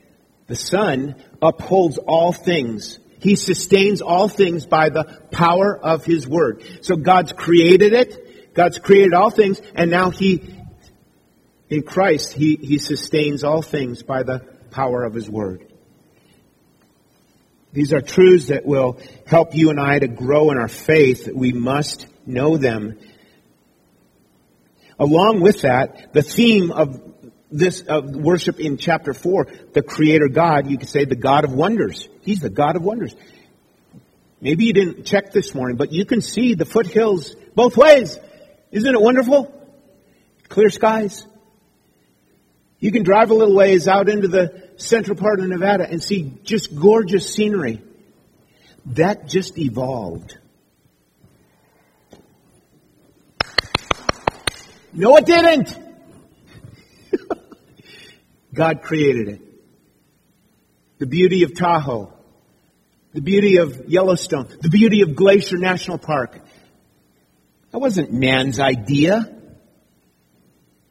the 0.47 0.55
Son 0.55 1.23
upholds 1.39 1.99
all 1.99 2.33
things. 2.33 2.97
He 3.19 3.35
sustains 3.35 4.01
all 4.01 4.27
things 4.27 4.65
by 4.65 4.89
the 4.89 5.03
power 5.29 5.77
of 5.77 6.03
His 6.03 6.27
Word. 6.27 6.63
So 6.81 6.95
God's 6.95 7.31
created 7.31 7.93
it. 7.93 8.55
God's 8.55 8.79
created 8.79 9.13
all 9.13 9.29
things, 9.29 9.61
and 9.75 9.91
now 9.91 10.09
He, 10.09 10.51
in 11.69 11.83
Christ, 11.83 12.33
He, 12.33 12.55
He 12.55 12.79
sustains 12.79 13.43
all 13.43 13.61
things 13.61 14.01
by 14.01 14.23
the 14.23 14.39
power 14.71 15.03
of 15.03 15.13
His 15.13 15.29
Word. 15.29 15.73
These 17.75 17.91
are 17.91 17.99
truths 17.99 18.47
that 18.47 18.65
will 18.65 18.99
help 19.27 19.53
you 19.53 19.69
and 19.69 19.79
I 19.79 19.99
to 19.99 20.07
grow 20.07 20.49
in 20.51 20.57
our 20.57 20.69
faith. 20.69 21.27
We 21.27 21.51
must 21.51 22.07
know 22.25 22.55
them. 22.55 22.97
Along 24.97 25.41
with 25.41 25.63
that, 25.63 26.13
the 26.13 26.23
theme 26.23 26.71
of 26.71 27.01
this 27.51 27.81
of 27.81 28.15
worship 28.15 28.61
in 28.61 28.77
chapter 28.77 29.13
4, 29.13 29.47
the 29.73 29.81
creator 29.81 30.29
God, 30.29 30.71
you 30.71 30.77
could 30.77 30.87
say 30.87 31.03
the 31.03 31.17
God 31.17 31.43
of 31.43 31.51
wonders. 31.51 32.07
He's 32.21 32.39
the 32.39 32.49
God 32.49 32.77
of 32.77 32.81
wonders. 32.81 33.13
Maybe 34.39 34.65
you 34.65 34.73
didn't 34.73 35.03
check 35.03 35.33
this 35.33 35.53
morning, 35.53 35.75
but 35.75 35.91
you 35.91 36.05
can 36.05 36.21
see 36.21 36.53
the 36.53 36.65
foothills 36.65 37.35
both 37.55 37.75
ways. 37.75 38.17
Isn't 38.71 38.95
it 38.95 39.01
wonderful? 39.01 39.51
Clear 40.47 40.69
skies. 40.69 41.25
You 42.79 42.93
can 42.93 43.03
drive 43.03 43.31
a 43.31 43.33
little 43.33 43.55
ways 43.55 43.89
out 43.89 44.07
into 44.07 44.29
the 44.29 44.64
central 44.77 45.17
part 45.17 45.39
of 45.39 45.47
Nevada 45.47 45.89
and 45.89 46.01
see 46.01 46.33
just 46.43 46.75
gorgeous 46.75 47.33
scenery. 47.33 47.81
That 48.87 49.27
just 49.27 49.57
evolved. 49.57 50.37
No, 54.93 55.17
it 55.17 55.25
didn't. 55.25 55.77
God 58.53 58.81
created 58.81 59.27
it. 59.27 59.41
The 60.99 61.07
beauty 61.07 61.43
of 61.43 61.53
Tahoe, 61.53 62.13
the 63.13 63.21
beauty 63.21 63.57
of 63.57 63.89
Yellowstone, 63.89 64.47
the 64.61 64.69
beauty 64.69 65.01
of 65.01 65.15
Glacier 65.15 65.57
National 65.57 65.97
Park. 65.97 66.39
That 67.71 67.79
wasn't 67.79 68.13
man's 68.13 68.59
idea. 68.59 69.29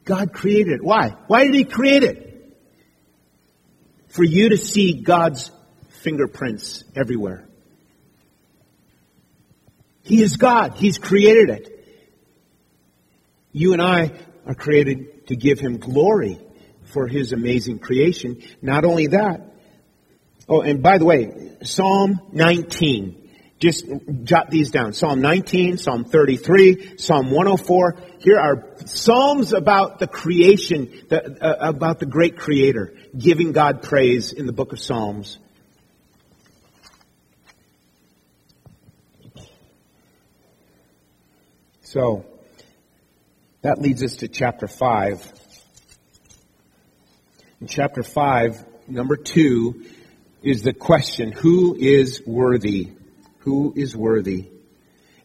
God 0.03 0.33
created 0.33 0.73
it. 0.73 0.83
Why? 0.83 1.15
Why 1.25 1.45
did 1.45 1.55
He 1.55 1.63
create 1.63 2.03
it? 2.03 2.24
For 4.15 4.23
you 4.23 4.49
to 4.49 4.57
see 4.57 5.01
God's 5.01 5.51
fingerprints 5.89 6.85
everywhere. 6.95 7.45
He 10.03 10.21
is 10.21 10.37
God. 10.37 10.75
He's 10.75 10.97
created 10.97 11.49
it. 11.49 11.71
You 13.51 13.73
and 13.73 13.81
I 13.81 14.13
are 14.45 14.55
created 14.55 15.27
to 15.27 15.35
give 15.35 15.59
Him 15.59 15.77
glory 15.77 16.39
for 16.93 17.07
His 17.07 17.33
amazing 17.33 17.79
creation. 17.79 18.41
Not 18.61 18.85
only 18.85 19.07
that, 19.07 19.53
oh, 20.47 20.61
and 20.61 20.81
by 20.81 20.97
the 20.97 21.05
way, 21.05 21.57
Psalm 21.63 22.21
19. 22.31 23.24
Just 23.57 23.85
jot 24.23 24.49
these 24.49 24.69
down. 24.69 24.91
Psalm 24.91 25.21
19, 25.21 25.77
Psalm 25.77 26.03
33, 26.03 26.97
Psalm 26.97 27.31
104. 27.31 27.97
Here 28.19 28.37
are 28.37 28.67
Psalms 28.85 29.53
about 29.53 29.99
the 29.99 30.07
creation, 30.07 30.91
the, 31.07 31.37
uh, 31.41 31.69
about 31.69 31.99
the 31.99 32.05
great 32.05 32.37
creator 32.37 32.93
giving 33.17 33.53
God 33.53 33.81
praise 33.81 34.33
in 34.33 34.45
the 34.45 34.51
book 34.51 34.73
of 34.73 34.79
Psalms. 34.79 35.39
So, 41.81 42.25
that 43.61 43.79
leads 43.79 44.03
us 44.03 44.17
to 44.17 44.27
chapter 44.27 44.67
5. 44.67 45.33
In 47.61 47.67
chapter 47.67 48.03
5, 48.03 48.65
number 48.89 49.15
2, 49.15 49.85
is 50.43 50.61
the 50.61 50.73
question 50.73 51.31
Who 51.31 51.73
is 51.73 52.21
worthy? 52.25 52.91
Who 53.45 53.73
is 53.75 53.95
worthy? 53.95 54.49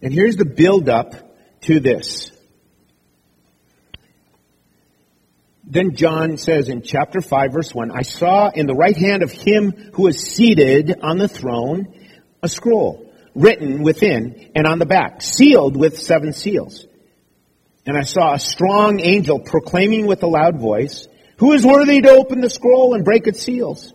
And 0.02 0.12
here's 0.12 0.36
the 0.36 0.44
build 0.44 0.90
up 0.90 1.14
to 1.62 1.80
this. 1.80 2.30
Then 5.64 5.94
John 5.94 6.36
says 6.36 6.68
in 6.68 6.82
chapter 6.82 7.22
5 7.22 7.52
verse 7.52 7.74
1, 7.74 7.90
I 7.90 8.02
saw 8.02 8.50
in 8.50 8.66
the 8.66 8.74
right 8.74 8.96
hand 8.96 9.22
of 9.22 9.32
him 9.32 9.72
who 9.94 10.06
is 10.06 10.20
seated 10.20 11.00
on 11.02 11.16
the 11.16 11.28
throne 11.28 11.94
a 12.42 12.48
scroll 12.48 13.10
written 13.34 13.82
within 13.82 14.50
and 14.54 14.66
on 14.66 14.78
the 14.78 14.86
back, 14.86 15.22
sealed 15.22 15.76
with 15.76 15.98
seven 15.98 16.34
seals. 16.34 16.86
And 17.86 17.96
I 17.96 18.02
saw 18.02 18.34
a 18.34 18.38
strong 18.38 19.00
angel 19.00 19.38
proclaiming 19.38 20.06
with 20.06 20.22
a 20.22 20.26
loud 20.26 20.60
voice, 20.60 21.08
Who 21.38 21.52
is 21.52 21.64
worthy 21.64 22.02
to 22.02 22.10
open 22.10 22.42
the 22.42 22.50
scroll 22.50 22.94
and 22.94 23.04
break 23.04 23.26
its 23.26 23.40
seals? 23.40 23.94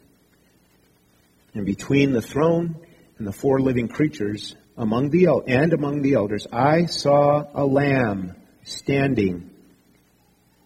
And 1.53 1.65
between 1.65 2.13
the 2.13 2.21
throne 2.21 2.75
and 3.17 3.27
the 3.27 3.33
four 3.33 3.59
living 3.59 3.87
creatures 3.87 4.55
among 4.77 5.09
the 5.09 5.27
and 5.47 5.73
among 5.73 6.01
the 6.01 6.13
elders, 6.13 6.47
I 6.51 6.85
saw 6.85 7.45
a 7.53 7.65
lamb 7.65 8.35
standing 8.63 9.49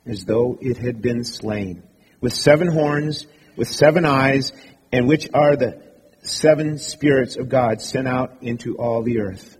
as 0.06 0.26
though 0.26 0.58
it 0.62 0.78
had 0.78 1.02
been 1.02 1.24
slain, 1.24 1.84
with 2.22 2.34
seven 2.34 2.68
horns, 2.68 3.26
with 3.56 3.68
seven 3.68 4.06
eyes, 4.06 4.54
and 4.92 5.08
which 5.08 5.28
are 5.34 5.56
the 5.56 5.82
seven 6.22 6.78
spirits 6.78 7.36
of 7.36 7.50
God 7.50 7.82
sent 7.82 8.08
out 8.08 8.38
into 8.42 8.78
all 8.78 9.02
the 9.02 9.20
earth. 9.20 9.58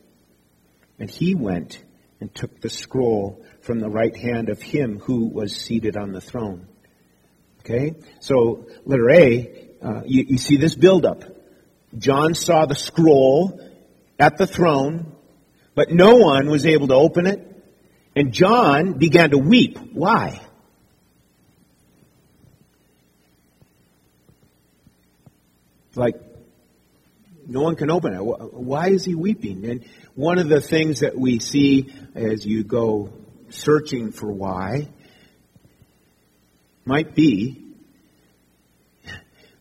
And 1.00 1.10
he 1.10 1.36
went 1.36 1.84
and 2.20 2.34
took 2.34 2.62
the 2.62 2.70
scroll 2.70 3.44
from 3.62 3.80
the 3.80 3.90
right 3.90 4.16
hand 4.16 4.50
of 4.50 4.62
him 4.62 5.00
who 5.00 5.26
was 5.26 5.56
seated 5.56 5.98
on 5.98 6.12
the 6.12 6.22
throne. 6.22 6.68
Okay? 7.60 7.96
So, 8.20 8.68
letter 8.86 9.10
A, 9.10 9.65
uh, 9.86 10.02
you, 10.06 10.26
you 10.30 10.38
see 10.38 10.58
this 10.58 10.74
buildup. 10.74 11.24
John 11.96 12.34
saw 12.34 12.66
the 12.66 12.74
scroll 12.74 13.60
at 14.18 14.38
the 14.38 14.48
throne, 14.48 15.16
but 15.76 15.92
no 15.92 16.16
one 16.16 16.50
was 16.50 16.66
able 16.66 16.88
to 16.88 16.96
open 16.96 17.28
it. 17.28 17.52
And 18.16 18.34
John 18.34 18.94
began 18.94 19.30
to 19.30 19.38
weep. 19.38 19.78
Why? 19.94 20.42
Like, 25.94 26.16
no 27.46 27.62
one 27.62 27.76
can 27.76 27.92
open 27.92 28.14
it. 28.14 28.20
Why 28.20 28.90
is 28.90 29.06
he 29.06 29.14
weeping? 29.14 29.66
And 29.70 29.86
one 30.16 30.40
of 30.40 30.50
the 30.50 30.62
things 30.62 31.02
that 31.02 31.16
we 31.16 31.38
see 31.38 31.94
as 32.16 32.44
you 32.44 32.64
go 32.64 33.14
searching 33.50 34.12
for 34.12 34.32
why 34.32 34.90
might 36.86 37.14
be 37.14 37.65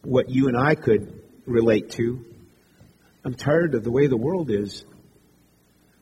what 0.05 0.29
you 0.31 0.49
and 0.49 0.57
I 0.57 0.75
could 0.75 1.23
relate 1.47 1.91
to. 1.93 2.25
I'm 3.25 3.35
tired 3.35 3.75
of 3.75 3.85
the 3.85 3.91
way 3.91 4.07
the 4.07 4.17
world 4.17 4.51
is. 4.51 4.85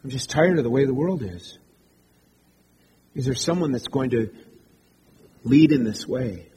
I'm 0.03 0.11
just 0.11 0.31
tired 0.31 0.59
of 0.59 0.65
the 0.65 0.71
way 0.71 0.85
the 0.85 0.95
world 0.95 1.23
is. 1.23 1.59
Is 3.15 3.27
there 3.27 3.35
someone 3.35 3.73
that's 3.73 3.89
going 3.89 4.11
to 4.11 4.31
lead 5.45 5.73
in 5.73 5.85
this 5.85 6.07
way? 6.07 6.49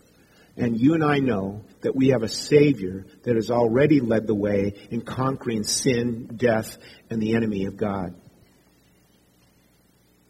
And 0.58 0.79
you 0.79 0.93
and 0.93 1.03
I 1.03 1.19
know 1.19 1.65
that 1.81 1.95
we 1.95 2.10
have 2.10 2.23
a 2.23 2.29
Savior 2.29 3.05
that 3.23 3.36
has 3.36 3.51
already 3.51 3.99
led 3.99 4.25
the 4.25 4.36
way 4.36 4.73
in 4.89 5.01
conquering 5.01 5.63
sin, 5.63 6.31
death, 6.38 6.77
and 7.10 7.21
the 7.21 7.36
enemy 7.36 7.65
of 7.65 7.75
God. 7.75 8.15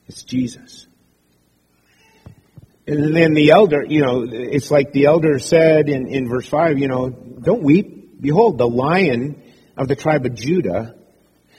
It's 0.07 0.23
Jesus. 0.23 0.87
And 2.87 3.15
then 3.15 3.33
the 3.33 3.49
elder, 3.49 3.83
you 3.83 4.01
know, 4.01 4.27
it's 4.29 4.69
like 4.69 4.91
the 4.91 5.05
elder 5.05 5.39
said 5.39 5.89
in, 5.89 6.07
in 6.07 6.29
verse 6.29 6.47
5, 6.47 6.77
you 6.77 6.87
know, 6.87 7.09
don't 7.09 7.63
weep. 7.63 8.21
Behold, 8.21 8.57
the 8.57 8.67
lion 8.67 9.41
of 9.75 9.87
the 9.87 9.95
tribe 9.95 10.25
of 10.25 10.35
Judah 10.35 10.95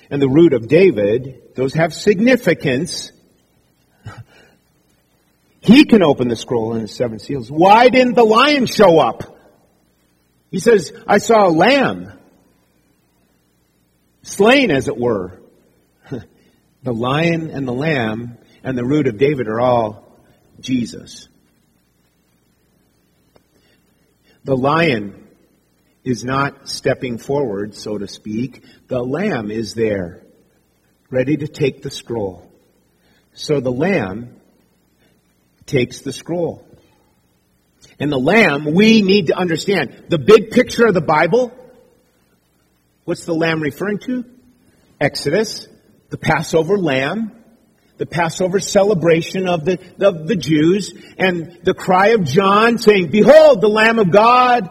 and 0.08 0.22
the 0.22 0.28
root 0.28 0.52
of 0.52 0.68
David, 0.68 1.54
those 1.54 1.74
have 1.74 1.92
significance. 1.92 3.12
He 5.60 5.84
can 5.84 6.00
open 6.00 6.28
the 6.28 6.36
scroll 6.36 6.74
and 6.74 6.84
the 6.84 6.88
seven 6.88 7.18
seals. 7.18 7.50
Why 7.50 7.88
didn't 7.88 8.14
the 8.14 8.22
lion 8.22 8.66
show 8.66 9.00
up? 9.00 9.36
He 10.52 10.60
says, 10.60 10.92
I 11.08 11.18
saw 11.18 11.48
a 11.48 11.50
lamb, 11.50 12.12
slain 14.22 14.70
as 14.70 14.86
it 14.86 14.96
were. 14.96 15.40
the 16.84 16.94
lion 16.94 17.50
and 17.50 17.66
the 17.66 17.72
lamb 17.72 18.38
and 18.62 18.78
the 18.78 18.84
root 18.84 19.08
of 19.08 19.18
David 19.18 19.48
are 19.48 19.58
all 19.58 20.05
Jesus. 20.60 21.28
The 24.44 24.56
lion 24.56 25.26
is 26.04 26.24
not 26.24 26.68
stepping 26.68 27.18
forward, 27.18 27.74
so 27.74 27.98
to 27.98 28.06
speak. 28.06 28.62
The 28.88 29.02
lamb 29.02 29.50
is 29.50 29.74
there, 29.74 30.22
ready 31.10 31.36
to 31.36 31.48
take 31.48 31.82
the 31.82 31.90
scroll. 31.90 32.50
So 33.34 33.60
the 33.60 33.72
lamb 33.72 34.36
takes 35.66 36.00
the 36.00 36.12
scroll 36.12 36.66
and 37.98 38.12
the 38.12 38.18
lamb, 38.18 38.74
we 38.74 39.02
need 39.02 39.28
to 39.28 39.36
understand 39.36 40.04
the 40.08 40.18
big 40.18 40.50
picture 40.50 40.86
of 40.86 40.94
the 40.94 41.00
Bible. 41.00 41.52
What's 43.04 43.24
the 43.24 43.34
lamb 43.34 43.60
referring 43.60 43.98
to? 44.00 44.24
Exodus, 45.00 45.66
the 46.10 46.18
Passover 46.18 46.76
lamb, 46.76 47.32
the 47.98 48.06
Passover 48.06 48.60
celebration 48.60 49.48
of 49.48 49.64
the, 49.64 49.78
of 50.00 50.26
the 50.26 50.36
Jews, 50.36 50.92
and 51.18 51.58
the 51.62 51.74
cry 51.74 52.08
of 52.08 52.24
John 52.24 52.78
saying, 52.78 53.10
Behold, 53.10 53.60
the 53.60 53.68
Lamb 53.68 53.98
of 53.98 54.10
God 54.10 54.70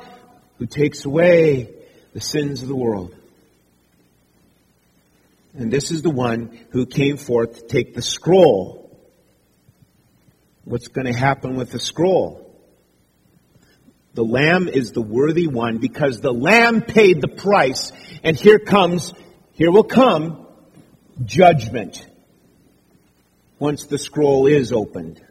who 0.57 0.65
takes 0.65 1.05
away 1.05 1.69
the 2.13 2.21
sins 2.21 2.61
of 2.61 2.67
the 2.67 2.75
world. 2.75 3.13
And 5.53 5.71
this 5.71 5.91
is 5.91 6.01
the 6.01 6.09
one 6.09 6.57
who 6.71 6.85
came 6.85 7.17
forth 7.17 7.55
to 7.55 7.67
take 7.67 7.95
the 7.95 8.01
scroll. 8.01 8.81
What's 10.65 10.87
going 10.87 11.07
to 11.07 11.17
happen 11.17 11.55
with 11.55 11.71
the 11.71 11.79
scroll? 11.79 12.41
The 14.13 14.23
Lamb 14.23 14.67
is 14.67 14.91
the 14.91 15.01
worthy 15.01 15.47
one 15.47 15.77
because 15.77 16.21
the 16.21 16.33
Lamb 16.33 16.81
paid 16.81 17.21
the 17.21 17.27
price. 17.27 17.91
And 18.23 18.37
here 18.37 18.59
comes, 18.59 19.13
here 19.53 19.71
will 19.71 19.83
come 19.83 20.45
judgment 21.23 22.05
once 23.59 23.85
the 23.85 23.97
scroll 23.97 24.47
is 24.47 24.71
opened. 24.71 25.21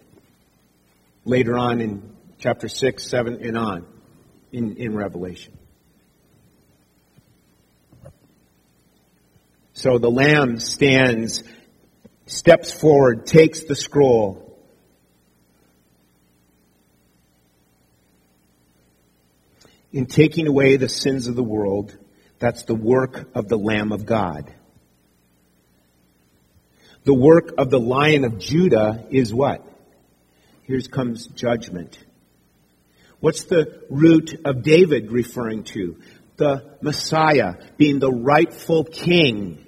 Later 1.25 1.57
on 1.57 1.81
in 1.81 2.15
chapter 2.39 2.69
6, 2.69 3.03
7, 3.07 3.43
and 3.43 3.57
on 3.57 3.87
in, 4.53 4.77
in 4.77 4.95
Revelation. 4.95 5.57
So 9.73 9.99
the 9.99 10.11
Lamb 10.11 10.61
stands, 10.61 11.43
steps 12.27 12.73
forward, 12.73 13.27
takes 13.27 13.65
the 13.65 13.75
scroll, 13.75 14.45
in 19.93 20.07
taking 20.07 20.47
away 20.47 20.77
the 20.77 20.89
sins 20.89 21.29
of 21.29 21.37
the 21.37 21.43
world, 21.43 21.97
that's 22.39 22.65
the 22.65 22.75
work 22.75 23.29
of 23.35 23.49
the 23.49 23.57
Lamb 23.57 23.93
of 23.93 24.05
God. 24.05 24.53
The 27.05 27.15
work 27.15 27.55
of 27.59 27.71
the 27.71 27.81
Lion 27.81 28.25
of 28.25 28.39
Judah 28.39 29.07
is 29.11 29.33
what? 29.33 29.63
Here 30.63 30.81
comes 30.81 31.27
judgment. 31.27 31.99
What's 33.21 33.45
the 33.45 33.83
root 33.91 34.41
of 34.45 34.63
David 34.63 35.13
referring 35.13 35.65
to? 35.65 35.97
The 36.37 36.77
Messiah 36.81 37.55
being 37.77 37.99
the 37.99 38.11
rightful 38.11 38.85
king. 38.85 39.67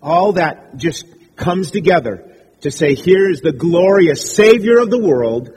All 0.00 0.32
that 0.34 0.76
just 0.76 1.06
comes 1.36 1.72
together 1.72 2.32
to 2.60 2.70
say, 2.70 2.94
here 2.94 3.28
is 3.28 3.40
the 3.40 3.52
glorious 3.52 4.34
Savior 4.34 4.78
of 4.78 4.90
the 4.90 5.00
world 5.00 5.50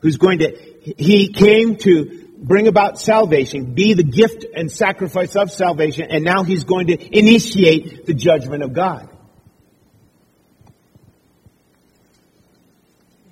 who's 0.00 0.16
going 0.16 0.38
to, 0.38 0.56
he 0.96 1.32
came 1.32 1.76
to 1.78 2.28
bring 2.38 2.68
about 2.68 3.00
salvation, 3.00 3.74
be 3.74 3.94
the 3.94 4.04
gift 4.04 4.44
and 4.54 4.70
sacrifice 4.70 5.34
of 5.34 5.50
salvation, 5.50 6.10
and 6.10 6.22
now 6.22 6.44
he's 6.44 6.64
going 6.64 6.88
to 6.88 7.18
initiate 7.18 8.06
the 8.06 8.14
judgment 8.14 8.62
of 8.62 8.72
God. 8.72 9.08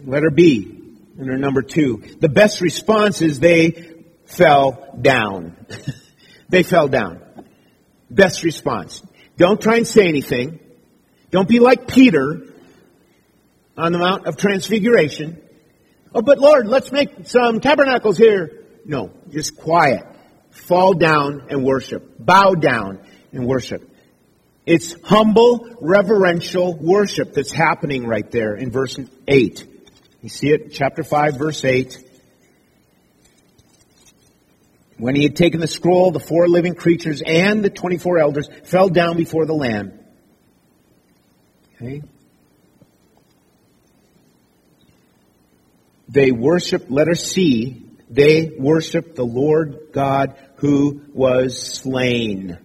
Letter 0.05 0.31
B, 0.31 0.83
under 1.19 1.37
number 1.37 1.62
two. 1.62 2.03
The 2.21 2.29
best 2.29 2.61
response 2.61 3.23
is 3.23 3.40
they 3.40 3.95
fell 4.27 4.97
down. 5.01 5.57
they 6.49 6.62
fell 6.62 6.88
down. 6.88 7.23
Best 8.11 8.45
response. 8.45 9.03
Don't 9.37 9.61
try 9.61 9.77
and 9.77 9.87
say 9.87 10.09
anything. 10.09 10.61
Don't 11.31 11.49
be 11.49 11.59
like 11.59 11.88
Peter 11.88 12.47
on 13.77 13.93
the 13.93 13.99
Mount 13.99 14.27
of 14.27 14.37
Transfiguration 14.37 15.40
Oh, 16.14 16.23
but 16.23 16.38
Lord, 16.38 16.69
let's 16.69 16.93
make 16.93 17.27
some 17.27 17.61
tabernacles 17.61 18.17
here. 18.17 18.64
No, 18.85 19.11
just 19.31 19.57
quiet. 19.57 20.07
Fall 20.51 20.95
down 20.95 21.49
and 21.51 21.64
worship. 21.64 22.25
Bow 22.25 22.55
down 22.55 23.01
and 23.33 23.47
worship. 23.47 23.90
It's 24.64 24.95
humble, 25.03 25.77
reverential 25.81 26.79
worship 26.79 27.35
that's 27.35 27.51
happening 27.51 28.07
right 28.07 28.31
there 28.31 28.55
in 28.55 28.71
verse 28.71 28.99
8. 29.27 29.74
You 30.25 30.31
see 30.31 30.49
it, 30.49 30.73
chapter 30.73 31.03
5, 31.03 31.37
verse 31.37 31.63
8. 31.67 31.99
When 34.97 35.15
he 35.15 35.23
had 35.23 35.37
taken 35.37 35.61
the 35.61 35.69
scroll, 35.69 36.13
the 36.13 36.19
four 36.19 36.49
living 36.49 36.75
creatures 36.75 37.21
and 37.21 37.63
the 37.63 37.69
24 37.69 38.21
elders 38.21 38.49
fell 38.65 38.89
down 38.89 39.19
before 39.19 39.45
the 39.45 39.53
Lamb. 39.53 39.93
Okay? 41.75 42.01
They 46.09 46.33
worship, 46.33 46.87
let 46.89 47.09
us 47.09 47.23
see, 47.23 47.85
they 48.09 48.51
worship 48.59 49.17
the 49.17 49.27
Lord 49.27 49.89
God 49.93 50.39
who 50.57 51.03
was 51.13 51.63
slain. 51.63 52.57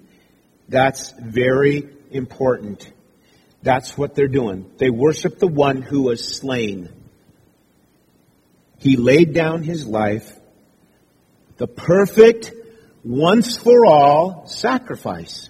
That's 0.70 1.12
very 1.12 1.90
important. 2.10 2.90
That's 3.62 3.98
what 3.98 4.16
they're 4.16 4.30
doing. 4.30 4.72
They 4.78 4.90
worship 4.90 5.40
the 5.40 5.48
one 5.48 5.82
who 5.82 6.04
was 6.04 6.38
slain. 6.38 6.94
He 8.80 8.96
laid 8.96 9.34
down 9.34 9.64
his 9.64 9.86
life, 9.86 10.32
the 11.58 11.68
perfect, 11.68 12.54
once 13.04 13.58
for 13.58 13.86
all 13.86 14.48
sacrifice. 14.48 15.50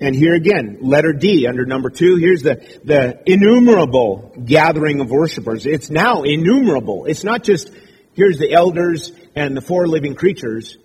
And 0.00 0.16
here 0.16 0.34
again, 0.34 0.78
letter 0.80 1.12
D 1.12 1.46
under 1.46 1.64
number 1.64 1.88
two, 1.88 2.16
here's 2.16 2.42
the, 2.42 2.56
the 2.82 3.22
innumerable 3.24 4.34
gathering 4.44 5.00
of 5.00 5.10
worshipers. 5.10 5.64
It's 5.64 5.90
now 5.90 6.22
innumerable. 6.22 7.04
It's 7.04 7.22
not 7.22 7.44
just, 7.44 7.70
here's 8.14 8.38
the 8.38 8.52
elders 8.52 9.12
and 9.36 9.56
the 9.56 9.60
four 9.60 9.86
living 9.86 10.16
creatures. 10.16 10.76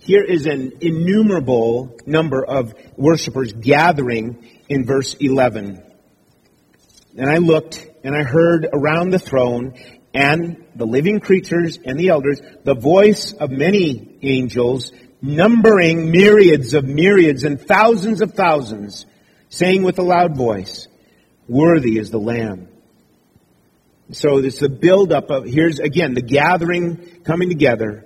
Here 0.00 0.22
is 0.22 0.44
an 0.44 0.72
innumerable 0.82 1.96
number 2.04 2.44
of 2.44 2.74
worshipers 2.98 3.54
gathering 3.54 4.46
in 4.68 4.84
verse 4.84 5.14
11. 5.14 5.82
And 7.16 7.30
I 7.30 7.38
looked 7.38 7.86
and 8.04 8.14
I 8.14 8.22
heard 8.22 8.68
around 8.72 9.10
the 9.10 9.18
throne 9.18 9.74
and 10.12 10.64
the 10.74 10.86
living 10.86 11.20
creatures 11.20 11.78
and 11.84 11.98
the 11.98 12.08
elders 12.08 12.40
the 12.64 12.74
voice 12.74 13.32
of 13.32 13.50
many 13.50 14.18
angels 14.22 14.92
numbering 15.22 16.10
myriads 16.10 16.74
of 16.74 16.84
myriads 16.84 17.44
and 17.44 17.60
thousands 17.60 18.20
of 18.20 18.34
thousands, 18.34 19.06
saying 19.48 19.82
with 19.82 19.98
a 19.98 20.02
loud 20.02 20.36
voice, 20.36 20.88
Worthy 21.48 21.98
is 21.98 22.10
the 22.10 22.18
Lamb. 22.18 22.68
So 24.12 24.38
it's 24.38 24.60
the 24.60 24.68
buildup 24.68 25.30
of, 25.30 25.44
here's 25.44 25.80
again, 25.80 26.14
the 26.14 26.22
gathering 26.22 27.22
coming 27.24 27.48
together. 27.48 28.04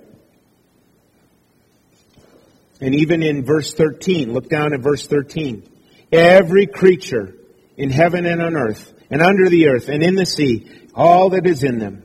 And 2.79 2.95
even 2.95 3.21
in 3.21 3.45
verse 3.45 3.73
13, 3.73 4.33
look 4.33 4.49
down 4.49 4.73
at 4.73 4.81
verse 4.81 5.05
13. 5.05 5.69
Every 6.11 6.65
creature 6.65 7.35
in 7.77 7.91
heaven 7.91 8.25
and 8.25 8.41
on 8.41 8.55
earth, 8.55 8.93
and 9.11 9.21
under 9.21 9.49
the 9.49 9.67
earth, 9.67 9.89
and 9.89 10.01
in 10.01 10.15
the 10.15 10.25
sea, 10.25 10.71
all 10.95 11.31
that 11.31 11.45
is 11.45 11.63
in 11.63 11.79
them, 11.79 12.01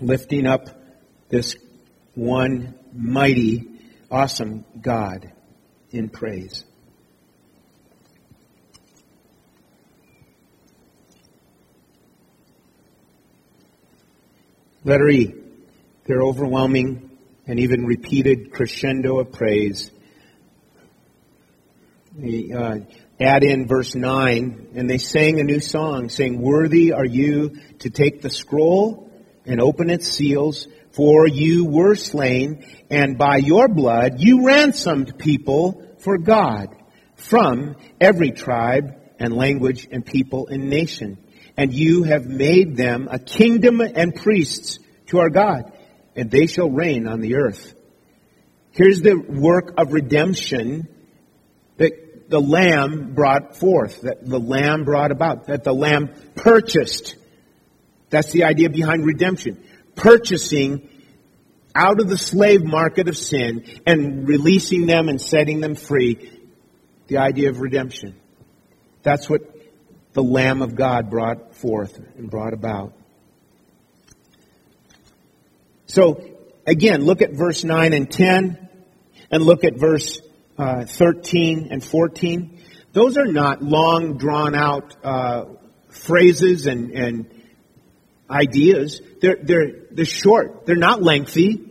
lifting 0.00 0.46
up 0.46 0.68
this 1.28 1.54
one 2.14 2.74
mighty, 2.94 3.68
awesome 4.10 4.64
God 4.80 5.30
in 5.90 6.08
praise. 6.08 6.64
Letter 14.84 15.08
E, 15.10 15.34
their 16.06 16.22
overwhelming 16.22 17.10
and 17.46 17.60
even 17.60 17.84
repeated 17.84 18.52
crescendo 18.52 19.20
of 19.20 19.30
praise. 19.30 19.90
They, 22.16 22.50
uh, 22.52 22.78
add 23.22 23.44
in 23.44 23.66
verse 23.66 23.94
9, 23.94 24.68
and 24.74 24.88
they 24.88 24.98
sang 24.98 25.40
a 25.40 25.44
new 25.44 25.60
song, 25.60 26.08
saying, 26.08 26.40
Worthy 26.40 26.92
are 26.92 27.06
you 27.06 27.58
to 27.80 27.90
take 27.90 28.22
the 28.22 28.30
scroll 28.30 29.10
and 29.44 29.60
open 29.60 29.90
its 29.90 30.08
seals, 30.08 30.68
for 30.92 31.26
you 31.26 31.64
were 31.64 31.94
slain, 31.94 32.66
and 32.90 33.18
by 33.18 33.38
your 33.38 33.68
blood 33.68 34.20
you 34.20 34.46
ransomed 34.46 35.18
people 35.18 35.94
for 35.98 36.18
God 36.18 36.76
from 37.16 37.76
every 38.00 38.30
tribe 38.30 38.94
and 39.18 39.32
language 39.32 39.88
and 39.90 40.04
people 40.04 40.48
and 40.48 40.68
nation. 40.68 41.18
And 41.56 41.72
you 41.72 42.02
have 42.04 42.26
made 42.26 42.76
them 42.76 43.08
a 43.10 43.18
kingdom 43.18 43.80
and 43.80 44.14
priests 44.14 44.78
to 45.08 45.18
our 45.18 45.30
God, 45.30 45.72
and 46.16 46.30
they 46.30 46.46
shall 46.46 46.70
reign 46.70 47.06
on 47.06 47.20
the 47.20 47.36
earth. 47.36 47.74
Here's 48.70 49.02
the 49.02 49.16
work 49.16 49.74
of 49.76 49.92
redemption 49.92 50.88
the 52.32 52.40
Lamb 52.40 53.12
brought 53.12 53.56
forth, 53.56 54.00
that 54.00 54.26
the 54.26 54.40
Lamb 54.40 54.84
brought 54.84 55.12
about, 55.12 55.48
that 55.48 55.64
the 55.64 55.74
Lamb 55.74 56.08
purchased. 56.34 57.14
That's 58.08 58.32
the 58.32 58.44
idea 58.44 58.70
behind 58.70 59.04
redemption. 59.04 59.62
Purchasing 59.96 60.88
out 61.74 62.00
of 62.00 62.08
the 62.08 62.16
slave 62.16 62.64
market 62.64 63.06
of 63.08 63.18
sin 63.18 63.66
and 63.86 64.26
releasing 64.26 64.86
them 64.86 65.10
and 65.10 65.20
setting 65.20 65.60
them 65.60 65.74
free. 65.74 66.32
The 67.08 67.18
idea 67.18 67.50
of 67.50 67.60
redemption. 67.60 68.18
That's 69.02 69.28
what 69.28 69.42
the 70.14 70.22
Lamb 70.22 70.62
of 70.62 70.74
God 70.74 71.10
brought 71.10 71.54
forth 71.54 71.98
and 72.16 72.30
brought 72.30 72.54
about. 72.54 72.94
So, 75.84 76.24
again, 76.66 77.04
look 77.04 77.20
at 77.20 77.32
verse 77.34 77.62
9 77.62 77.92
and 77.92 78.10
10, 78.10 78.68
and 79.30 79.42
look 79.42 79.64
at 79.64 79.76
verse 79.76 80.22
uh, 80.58 80.84
13 80.84 81.68
and 81.70 81.84
14. 81.84 82.60
Those 82.92 83.16
are 83.16 83.26
not 83.26 83.62
long, 83.62 84.18
drawn 84.18 84.54
out 84.54 84.94
uh, 85.04 85.44
phrases 85.88 86.66
and, 86.66 86.90
and 86.90 87.42
ideas. 88.30 89.00
They're, 89.20 89.38
they're, 89.42 89.72
they're 89.90 90.04
short. 90.04 90.66
They're 90.66 90.76
not 90.76 91.02
lengthy. 91.02 91.70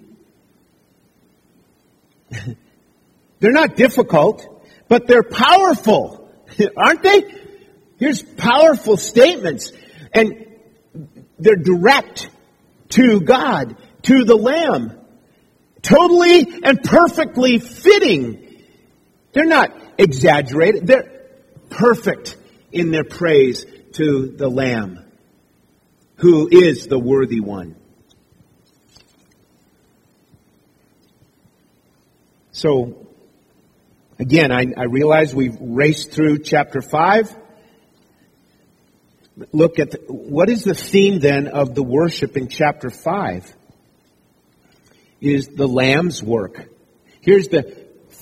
they're 3.40 3.52
not 3.52 3.76
difficult, 3.76 4.66
but 4.88 5.08
they're 5.08 5.24
powerful. 5.24 6.32
Aren't 6.78 7.04
they? 7.04 7.24
Here's 7.98 8.24
powerful 8.24 8.98
statements. 8.98 9.72
And 10.14 10.48
they're 11.38 11.56
direct 11.56 12.30
to 12.90 13.22
God, 13.22 13.78
to 14.04 14.24
the 14.24 14.36
Lamb. 14.36 14.98
Totally 15.82 16.48
and 16.64 16.82
perfectly 16.84 17.60
fitting. 17.60 18.51
They're 19.34 19.46
not 19.46 19.72
exaggerated. 19.98 20.88
They're 20.88 21.28
perfect 21.70 22.38
in 22.72 22.92
their 22.92 23.04
praise 23.04 23.66
to 23.94 24.28
the 24.28 24.50
Lamb 24.50 25.02
who 26.22 26.48
is 26.52 26.86
the 26.86 27.00
worthy 27.00 27.40
one. 27.40 27.76
So, 32.52 33.08
again, 34.20 34.52
I, 34.52 34.68
I 34.78 34.84
realize 34.84 35.34
we've 35.34 35.58
raced 35.60 36.12
through 36.12 36.40
chapter 36.40 36.84
5. 36.84 37.36
Look 39.52 39.80
at 39.80 39.92
the, 39.92 39.98
what 40.10 40.50
is 40.50 40.64
the 40.64 40.76
theme 40.76 41.20
then 41.20 41.48
of 41.48 41.74
the 41.74 41.82
worship 41.82 42.38
in 42.38 42.50
chapter 42.50 42.92
5? 42.92 43.52
Is 45.22 45.48
the 45.48 45.68
Lamb's 45.68 46.22
work. 46.22 46.70
Here's 47.22 47.48
the 47.48 47.81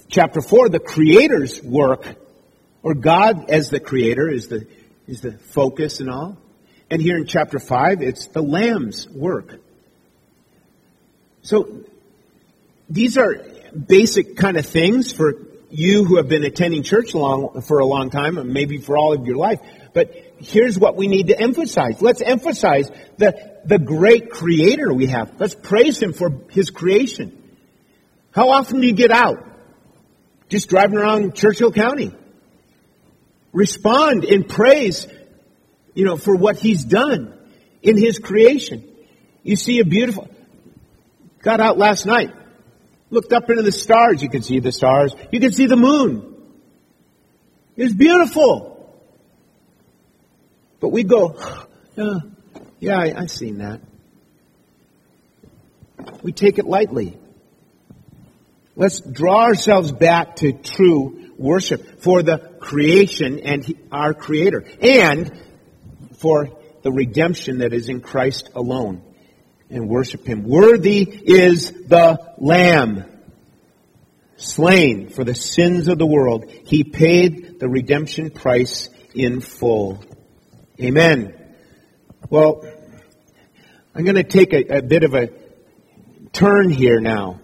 chapter 0.10 0.42
4, 0.42 0.70
the 0.70 0.80
Creator's 0.80 1.62
work, 1.64 2.06
or 2.84 2.94
God 2.94 3.50
as 3.50 3.70
the 3.70 3.80
Creator 3.80 4.30
is 4.30 4.48
the, 4.48 4.68
is 5.08 5.22
the 5.22 5.34
focus 5.34 6.00
and 6.00 6.10
all. 6.10 6.38
And 6.90 7.02
here 7.02 7.18
in 7.18 7.26
chapter 7.26 7.60
5, 7.60 8.02
it's 8.02 8.28
the 8.28 8.42
Lamb's 8.42 9.08
work. 9.08 9.60
So, 11.42 11.84
these 12.90 13.18
are 13.18 13.46
basic 13.88 14.36
kind 14.36 14.58
of 14.58 14.66
things 14.66 15.12
for 15.12 15.34
you 15.70 16.04
who 16.04 16.18
have 16.18 16.28
been 16.28 16.44
attending 16.44 16.82
church 16.82 17.14
long, 17.14 17.62
for 17.62 17.80
a 17.80 17.86
long 17.86 18.10
time, 18.10 18.40
and 18.40 18.52
maybe 18.52 18.80
for 18.80 18.98
all 18.98 19.14
of 19.14 19.28
your 19.28 19.38
life. 19.38 19.60
But 19.94 20.16
here's 20.40 20.80
what 20.80 20.96
we 20.96 21.08
need 21.08 21.28
to 21.28 21.40
emphasize. 21.40 22.02
Let's 22.02 22.22
emphasize 22.22 22.90
the, 23.18 23.60
the 23.66 23.78
great 23.78 24.32
creator 24.32 24.92
we 24.92 25.08
have. 25.08 25.40
Let's 25.40 25.54
praise 25.54 26.02
him 26.02 26.14
for 26.14 26.42
his 26.50 26.72
creation. 26.72 27.36
How 28.32 28.50
often 28.50 28.82
do 28.82 28.88
you 28.88 28.94
get 28.94 29.12
out? 29.12 29.49
Just 30.50 30.68
driving 30.68 30.98
around 30.98 31.36
Churchill 31.36 31.72
County. 31.72 32.12
Respond 33.54 34.26
in 34.26 34.44
praise 34.44 35.08
you 36.00 36.06
know, 36.06 36.16
for 36.16 36.34
what 36.34 36.56
he's 36.56 36.86
done 36.86 37.38
in 37.82 37.98
his 37.98 38.20
creation. 38.20 38.90
You 39.44 39.58
see 39.58 39.80
a 39.80 39.86
beautiful, 39.86 40.30
got 41.42 41.60
out 41.60 41.78
last 41.78 42.06
night, 42.06 42.34
looked 43.10 43.34
up 43.34 43.50
into 43.50 43.64
the 43.64 43.72
stars. 43.74 44.24
You 44.24 44.30
could 44.30 44.46
see 44.46 44.60
the 44.60 44.72
stars. 44.72 45.14
You 45.30 45.42
could 45.42 45.54
see 45.54 45.66
the 45.66 45.76
moon. 45.76 46.36
It 47.76 47.84
was 47.84 47.94
beautiful. 47.94 48.98
But 50.80 50.90
we 50.90 51.04
go, 51.04 51.36
yeah, 51.98 52.04
uh, 52.06 52.20
yeah, 52.80 52.98
I, 52.98 53.22
I've 53.22 53.32
seen 53.32 53.58
that. 53.58 53.82
We 56.24 56.32
take 56.32 56.60
it 56.60 56.66
lightly. 56.66 57.19
Let's 58.80 59.02
draw 59.02 59.44
ourselves 59.44 59.92
back 59.92 60.38
to 60.38 60.54
true 60.54 61.34
worship 61.38 62.02
for 62.02 62.24
the 62.24 62.38
creation 62.62 63.42
and 63.42 63.76
our 63.92 64.14
Creator, 64.14 64.68
and 64.82 65.38
for 66.20 66.58
the 66.82 66.90
redemption 66.90 67.58
that 67.58 67.74
is 67.74 67.90
in 67.90 68.00
Christ 68.00 68.52
alone, 68.56 69.02
and 69.70 69.90
worship 69.90 70.26
Him. 70.26 70.44
Worthy 70.44 71.02
is 71.02 71.70
the 71.72 72.34
Lamb 72.38 73.04
slain 74.38 75.10
for 75.10 75.26
the 75.26 75.36
sins 75.36 75.90
of 75.90 75.98
the 75.98 76.08
world. 76.08 76.50
He 76.50 76.86
paid 76.86 77.60
the 77.60 77.68
redemption 77.68 78.30
price 78.30 78.88
in 79.14 79.42
full. 79.42 80.02
Amen. 80.82 81.36
Well, 82.30 82.64
I'm 83.94 84.06
going 84.06 84.16
to 84.16 84.24
take 84.24 84.54
a, 84.54 84.78
a 84.78 84.82
bit 84.82 85.04
of 85.04 85.16
a 85.16 85.32
turn 86.32 86.70
here 86.70 87.02
now. 87.02 87.42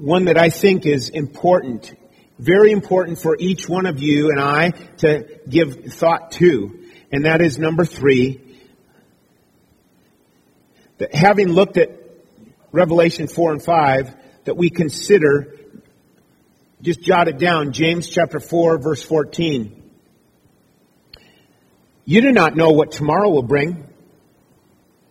One 0.00 0.24
that 0.24 0.38
I 0.38 0.48
think 0.48 0.86
is 0.86 1.10
important, 1.10 1.94
very 2.38 2.72
important 2.72 3.18
for 3.18 3.36
each 3.38 3.68
one 3.68 3.84
of 3.84 4.00
you 4.00 4.30
and 4.30 4.40
I 4.40 4.70
to 4.98 5.40
give 5.46 5.92
thought 5.92 6.30
to. 6.32 6.86
And 7.12 7.26
that 7.26 7.42
is 7.42 7.58
number 7.58 7.84
three. 7.84 8.40
That 10.96 11.14
having 11.14 11.48
looked 11.48 11.76
at 11.76 11.90
Revelation 12.72 13.28
4 13.28 13.52
and 13.52 13.62
5, 13.62 14.14
that 14.44 14.56
we 14.56 14.70
consider, 14.70 15.54
just 16.80 17.02
jot 17.02 17.28
it 17.28 17.36
down, 17.36 17.72
James 17.72 18.08
chapter 18.08 18.40
4 18.40 18.78
verse 18.78 19.02
14. 19.02 19.82
You 22.06 22.22
do 22.22 22.32
not 22.32 22.56
know 22.56 22.70
what 22.70 22.92
tomorrow 22.92 23.28
will 23.28 23.42
bring. 23.42 23.86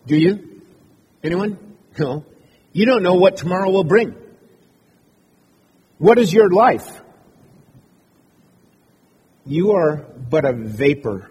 Do 0.07 0.17
you? 0.17 0.63
Anyone? 1.23 1.59
No. 1.99 2.25
You 2.73 2.87
don't 2.87 3.03
know 3.03 3.13
what 3.13 3.37
tomorrow 3.37 3.69
will 3.69 3.83
bring. 3.83 4.15
What 5.99 6.17
is 6.17 6.33
your 6.33 6.49
life? 6.49 7.01
You 9.45 9.73
are 9.73 9.97
but 9.97 10.45
a 10.45 10.53
vapor 10.53 11.29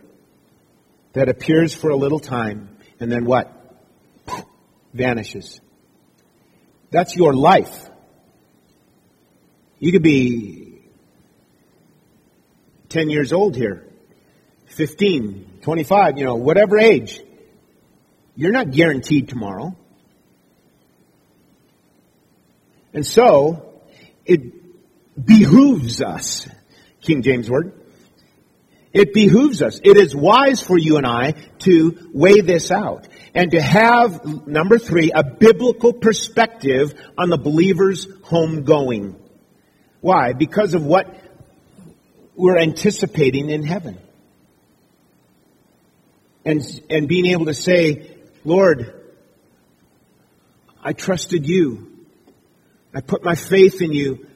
that 1.14 1.28
appears 1.28 1.74
for 1.74 1.90
a 1.90 1.96
little 1.96 2.20
time 2.20 2.76
and 3.00 3.10
then 3.10 3.24
what? 3.24 3.50
Vanishes. 4.92 5.60
That's 6.90 7.16
your 7.16 7.34
life. 7.34 7.88
You 9.78 9.92
could 9.92 10.02
be 10.02 10.82
10 12.90 13.10
years 13.10 13.32
old 13.32 13.56
here, 13.56 13.86
15, 14.66 15.60
25, 15.62 16.18
you 16.18 16.24
know, 16.24 16.34
whatever 16.34 16.78
age. 16.78 17.20
You're 18.34 18.52
not 18.52 18.70
guaranteed 18.70 19.28
tomorrow. 19.28 19.76
And 22.92 23.06
so, 23.06 23.82
it 24.24 24.57
behooves 25.24 26.00
us, 26.00 26.48
King 27.00 27.22
James 27.22 27.50
word, 27.50 27.72
it 28.92 29.12
behooves 29.12 29.62
us. 29.62 29.80
It 29.84 29.96
is 29.96 30.16
wise 30.16 30.62
for 30.62 30.78
you 30.78 30.96
and 30.96 31.06
I 31.06 31.32
to 31.60 32.10
weigh 32.12 32.40
this 32.40 32.70
out 32.70 33.06
and 33.34 33.50
to 33.50 33.60
have, 33.60 34.46
number 34.46 34.78
three, 34.78 35.12
a 35.14 35.22
biblical 35.22 35.92
perspective 35.92 36.94
on 37.16 37.28
the 37.28 37.36
believer's 37.36 38.06
homegoing. 38.06 39.16
Why? 40.00 40.32
Because 40.32 40.74
of 40.74 40.84
what 40.84 41.14
we're 42.34 42.58
anticipating 42.58 43.50
in 43.50 43.62
heaven. 43.64 43.98
And, 46.44 46.62
and 46.88 47.08
being 47.08 47.26
able 47.26 47.46
to 47.46 47.54
say, 47.54 48.16
Lord, 48.44 48.94
I 50.82 50.92
trusted 50.92 51.46
you. 51.46 52.06
I 52.94 53.00
put 53.00 53.22
my 53.22 53.34
faith 53.34 53.82
in 53.82 53.92
you. 53.92 54.26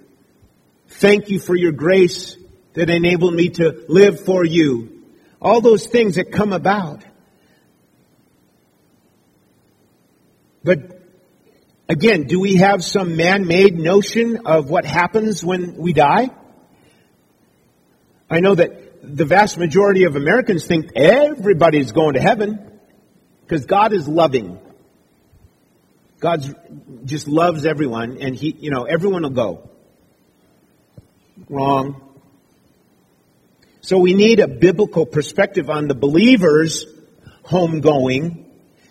Thank 0.98 1.30
you 1.30 1.38
for 1.38 1.56
your 1.56 1.72
grace 1.72 2.36
that 2.74 2.88
enabled 2.88 3.34
me 3.34 3.48
to 3.50 3.84
live 3.88 4.24
for 4.24 4.44
you. 4.44 5.04
All 5.40 5.60
those 5.60 5.86
things 5.86 6.14
that 6.16 6.32
come 6.32 6.52
about. 6.52 7.04
But 10.64 11.00
again, 11.88 12.24
do 12.24 12.38
we 12.38 12.56
have 12.56 12.84
some 12.84 13.16
man-made 13.16 13.78
notion 13.78 14.46
of 14.46 14.70
what 14.70 14.84
happens 14.84 15.44
when 15.44 15.76
we 15.76 15.92
die? 15.92 16.30
I 18.30 18.40
know 18.40 18.54
that 18.54 19.16
the 19.16 19.24
vast 19.24 19.58
majority 19.58 20.04
of 20.04 20.14
Americans 20.14 20.64
think 20.64 20.92
everybody's 20.94 21.90
going 21.90 22.14
to 22.14 22.20
heaven 22.20 22.80
because 23.42 23.66
God 23.66 23.92
is 23.92 24.06
loving. 24.06 24.60
God 26.20 26.42
just 27.04 27.26
loves 27.26 27.66
everyone 27.66 28.18
and 28.18 28.36
he, 28.36 28.56
you 28.56 28.70
know, 28.70 28.84
everyone 28.84 29.22
will 29.22 29.30
go. 29.30 29.71
Wrong. 31.48 32.00
So 33.80 33.98
we 33.98 34.14
need 34.14 34.40
a 34.40 34.48
biblical 34.48 35.06
perspective 35.06 35.68
on 35.68 35.88
the 35.88 35.94
believer's 35.94 36.86
homegoing. 37.44 38.44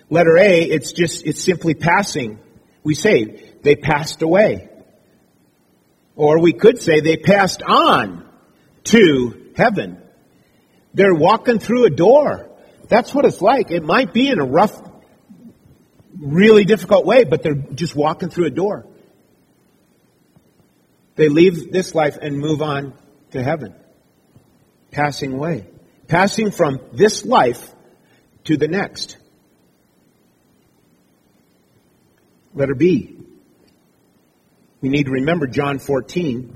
Letter 0.10 0.38
A, 0.38 0.62
it's 0.62 0.92
just, 0.92 1.26
it's 1.26 1.44
simply 1.44 1.74
passing. 1.74 2.40
We 2.84 2.96
say, 2.96 3.54
they 3.64 3.76
passed 3.76 4.22
away. 4.22 4.70
Or 6.16 6.42
we 6.42 6.52
could 6.54 6.82
say 6.82 7.00
they 7.00 7.16
passed 7.18 7.64
on 7.64 8.28
to 8.86 9.52
heaven. 9.56 10.02
They're 10.94 11.16
walking 11.16 11.60
through 11.60 11.86
a 11.86 11.90
door. 11.90 12.50
That's 12.90 13.14
what 13.14 13.24
it's 13.24 13.42
like. 13.42 13.72
It 13.72 13.84
might 13.84 14.14
be 14.14 14.28
in 14.28 14.40
a 14.40 14.46
rough, 14.46 14.78
really 16.20 16.66
difficult 16.66 17.06
way, 17.06 17.24
but 17.24 17.44
they're 17.44 17.56
just 17.56 17.96
walking 17.96 18.30
through 18.30 18.48
a 18.48 18.52
door. 18.52 18.91
They 21.22 21.30
leave 21.30 21.72
this 21.72 21.94
life 21.94 22.18
and 22.20 22.40
move 22.40 22.64
on 22.64 22.96
to 23.30 23.44
heaven. 23.44 23.76
Passing 24.90 25.34
away. 25.34 25.68
Passing 26.08 26.50
from 26.50 26.80
this 26.94 27.24
life 27.24 27.72
to 28.46 28.58
the 28.58 28.68
next. 28.68 29.18
Letter 32.56 32.74
B. 32.74 33.20
We 34.82 34.90
need 34.90 35.04
to 35.04 35.12
remember 35.12 35.46
John 35.46 35.78
14 35.78 36.56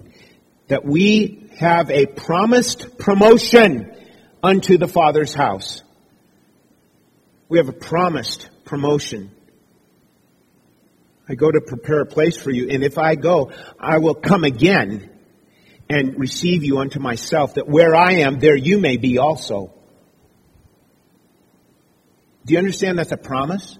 that 0.67 0.83
we 0.83 1.47
have 1.59 1.91
a 1.91 2.07
promised 2.07 2.97
promotion 2.97 3.95
unto 4.41 4.79
the 4.79 4.87
Father's 4.87 5.35
house. 5.35 5.83
We 7.49 7.59
have 7.59 7.69
a 7.69 7.73
promised 7.73 8.49
promotion. 8.63 9.29
I 11.27 11.35
go 11.35 11.51
to 11.51 11.61
prepare 11.61 12.01
a 12.01 12.05
place 12.05 12.37
for 12.37 12.51
you, 12.51 12.69
and 12.69 12.83
if 12.83 12.97
I 12.97 13.15
go, 13.15 13.51
I 13.79 13.97
will 13.97 14.13
come 14.13 14.43
again 14.43 15.09
and 15.89 16.19
receive 16.19 16.63
you 16.63 16.79
unto 16.79 16.99
myself, 16.99 17.55
that 17.55 17.67
where 17.67 17.95
I 17.95 18.13
am, 18.19 18.39
there 18.39 18.55
you 18.55 18.79
may 18.79 18.97
be 18.97 19.17
also. 19.17 19.73
Do 22.45 22.53
you 22.53 22.59
understand 22.59 22.99
that's 22.99 23.11
a 23.11 23.17
promise? 23.17 23.77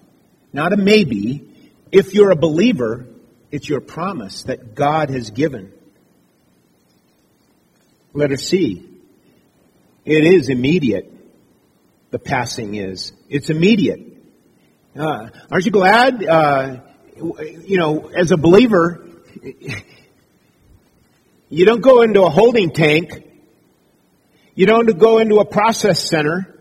Not 0.54 0.74
a 0.74 0.78
maybe. 0.78 1.74
If 1.92 2.14
you're 2.14 2.32
a 2.32 2.36
believer, 2.36 3.08
it's 3.52 3.70
your 3.70 3.82
promise 3.82 4.44
that 4.44 4.74
God 4.74 5.10
has 5.10 5.30
given. 5.32 5.72
Let 8.14 8.32
us 8.32 8.44
see. 8.44 8.90
It 10.04 10.26
is 10.26 10.50
immediate. 10.50 11.12
The 12.12 12.20
passing 12.20 12.76
is. 12.76 13.12
It's 13.30 13.50
immediate. 13.50 14.00
Uh, 14.98 15.30
aren't 15.52 15.66
you 15.66 15.72
glad? 15.72 16.24
Uh, 16.24 16.78
you 17.16 17.78
know, 17.78 18.10
as 18.10 18.32
a 18.32 18.38
believer, 18.38 19.08
you 21.50 21.66
don't 21.66 21.82
go 21.82 22.02
into 22.02 22.24
a 22.24 22.30
holding 22.30 22.72
tank. 22.72 23.24
You 24.56 24.66
don't 24.66 24.98
go 24.98 25.20
into 25.20 25.40
a 25.40 25.46
process 25.46 26.02
center. 26.02 26.54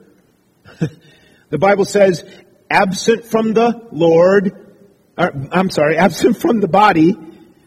the 1.50 1.58
Bible 1.58 1.84
says, 1.84 2.24
absent 2.70 3.24
from 3.24 3.54
the 3.54 3.88
Lord, 3.92 4.76
or, 5.16 5.32
I'm 5.52 5.70
sorry, 5.70 5.96
absent 5.96 6.36
from 6.36 6.60
the 6.60 6.68
body, 6.68 7.16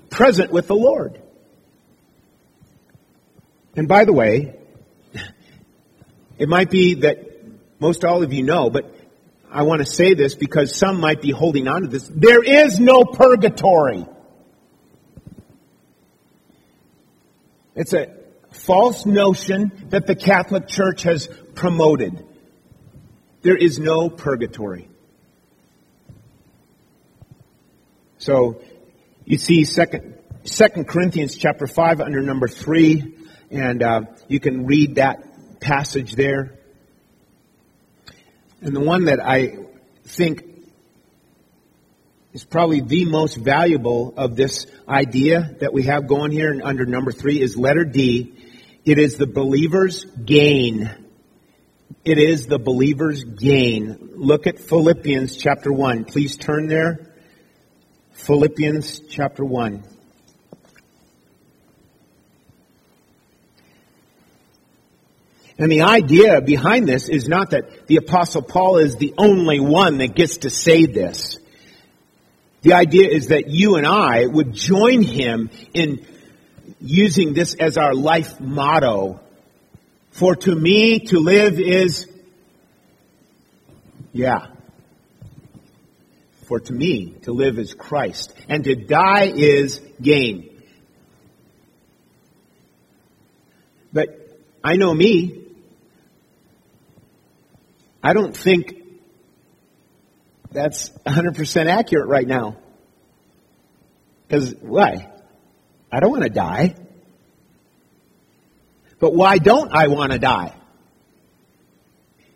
present 0.10 0.52
with 0.52 0.68
the 0.68 0.76
Lord. 0.76 1.22
And 3.76 3.88
by 3.88 4.06
the 4.06 4.14
way, 4.14 4.58
it 6.38 6.50
might 6.50 6.70
be 6.70 6.96
that 6.96 7.26
most 7.80 8.04
all 8.04 8.24
of 8.24 8.34
you 8.34 8.44
know, 8.44 8.70
but 8.70 8.97
I 9.52 9.64
want 9.64 9.80
to 9.80 9.86
say 9.86 10.14
this 10.14 10.36
because 10.36 10.76
some 10.76 11.00
might 11.00 11.22
be 11.22 11.32
holding 11.32 11.68
on 11.68 11.82
to 11.82 11.88
this. 11.88 12.10
There 12.14 12.44
is 12.44 12.80
no 12.80 13.04
purgatory. 13.04 14.06
It's 17.76 17.94
a 17.94 18.14
false 18.52 19.06
notion 19.06 19.88
that 19.90 20.08
the 20.08 20.16
Catholic 20.16 20.68
Church 20.68 21.04
has 21.04 21.30
promoted. 21.56 22.26
There 23.42 23.56
is 23.56 23.80
no 23.80 24.10
purgatory. 24.10 24.90
So, 28.18 28.62
you 29.26 29.38
see 29.38 29.64
second, 29.64 30.16
second 30.44 30.88
Corinthians 30.88 31.38
chapter 31.38 31.68
5 31.68 32.02
under 32.02 32.22
number 32.22 32.48
3, 32.48 33.16
and 33.52 33.84
uh, 33.84 34.02
you 34.28 34.40
can 34.40 34.66
read 34.66 34.96
that 34.96 35.60
passage 35.60 36.16
there. 36.16 36.57
And 38.62 38.76
the 38.76 38.82
one 38.82 39.06
that 39.06 39.20
I 39.24 39.58
think 40.04 40.44
is 42.34 42.44
probably 42.44 42.82
the 42.82 43.06
most 43.06 43.36
valuable 43.36 44.14
of 44.18 44.36
this 44.36 44.66
idea 44.88 45.56
that 45.60 45.74
we 45.74 45.84
have 45.84 46.08
going 46.08 46.32
here 46.32 46.60
under 46.64 46.86
number 46.86 47.12
three 47.12 47.42
is 47.42 47.56
letter 47.58 47.84
D. 47.84 48.34
It 48.86 49.00
is 49.00 49.18
the 49.18 49.28
believer's 49.28 50.06
gain. 50.06 50.90
It 52.06 52.18
is 52.18 52.48
the 52.48 52.60
believer's 52.60 53.24
gain. 53.24 54.12
Look 54.16 54.48
at 54.48 54.60
Philippians 54.60 55.38
chapter 55.38 55.72
1. 55.72 56.06
Please 56.06 56.38
turn 56.38 56.68
there. 56.68 57.14
Philippians 58.14 59.00
chapter 59.10 59.44
1. 59.44 59.84
And 65.60 65.72
the 65.72 65.82
idea 65.82 66.40
behind 66.42 66.88
this 66.88 67.10
is 67.10 67.28
not 67.28 67.52
that 67.52 67.88
the 67.88 67.96
apostle 67.98 68.44
Paul 68.44 68.78
is 68.78 68.96
the 68.96 69.14
only 69.18 69.60
one 69.60 69.98
that 69.98 70.16
gets 70.16 70.38
to 70.38 70.50
say 70.50 70.86
this. 70.86 71.40
The 72.62 72.74
idea 72.74 73.10
is 73.10 73.28
that 73.28 73.50
you 73.50 73.76
and 73.76 73.88
I 73.88 74.26
would 74.26 74.54
join 74.54 75.02
him 75.02 75.50
in 75.74 76.06
using 76.80 77.34
this 77.34 77.56
as 77.56 77.78
our 77.78 77.96
life 77.96 78.40
motto. 78.40 79.20
For 80.12 80.36
to 80.36 80.56
me 80.56 81.00
to 81.00 81.20
live 81.20 81.60
is, 81.60 82.08
yeah. 84.12 84.48
For 86.46 86.60
to 86.60 86.74
me 86.74 87.16
to 87.24 87.32
live 87.32 87.58
is 87.58 87.74
Christ 87.74 88.34
and 88.48 88.64
to 88.64 88.76
die 88.76 89.26
is 89.26 89.82
gain. 90.02 90.50
But 93.92 94.10
I 94.64 94.76
know 94.76 94.94
me. 94.94 95.46
I 98.04 98.14
don't 98.14 98.36
think 98.36 98.76
that's 100.52 100.90
100% 101.06 101.66
accurate 101.68 102.08
right 102.08 102.28
now. 102.28 102.58
Because 104.28 104.56
why? 104.62 105.10
I 105.92 106.00
don't 106.00 106.12
want 106.12 106.24
to 106.24 106.30
die. 106.30 106.76
But 109.00 109.14
why 109.14 109.38
don't 109.38 109.72
I 109.72 109.88
want 109.88 110.12
to 110.12 110.20
die? 110.20 110.54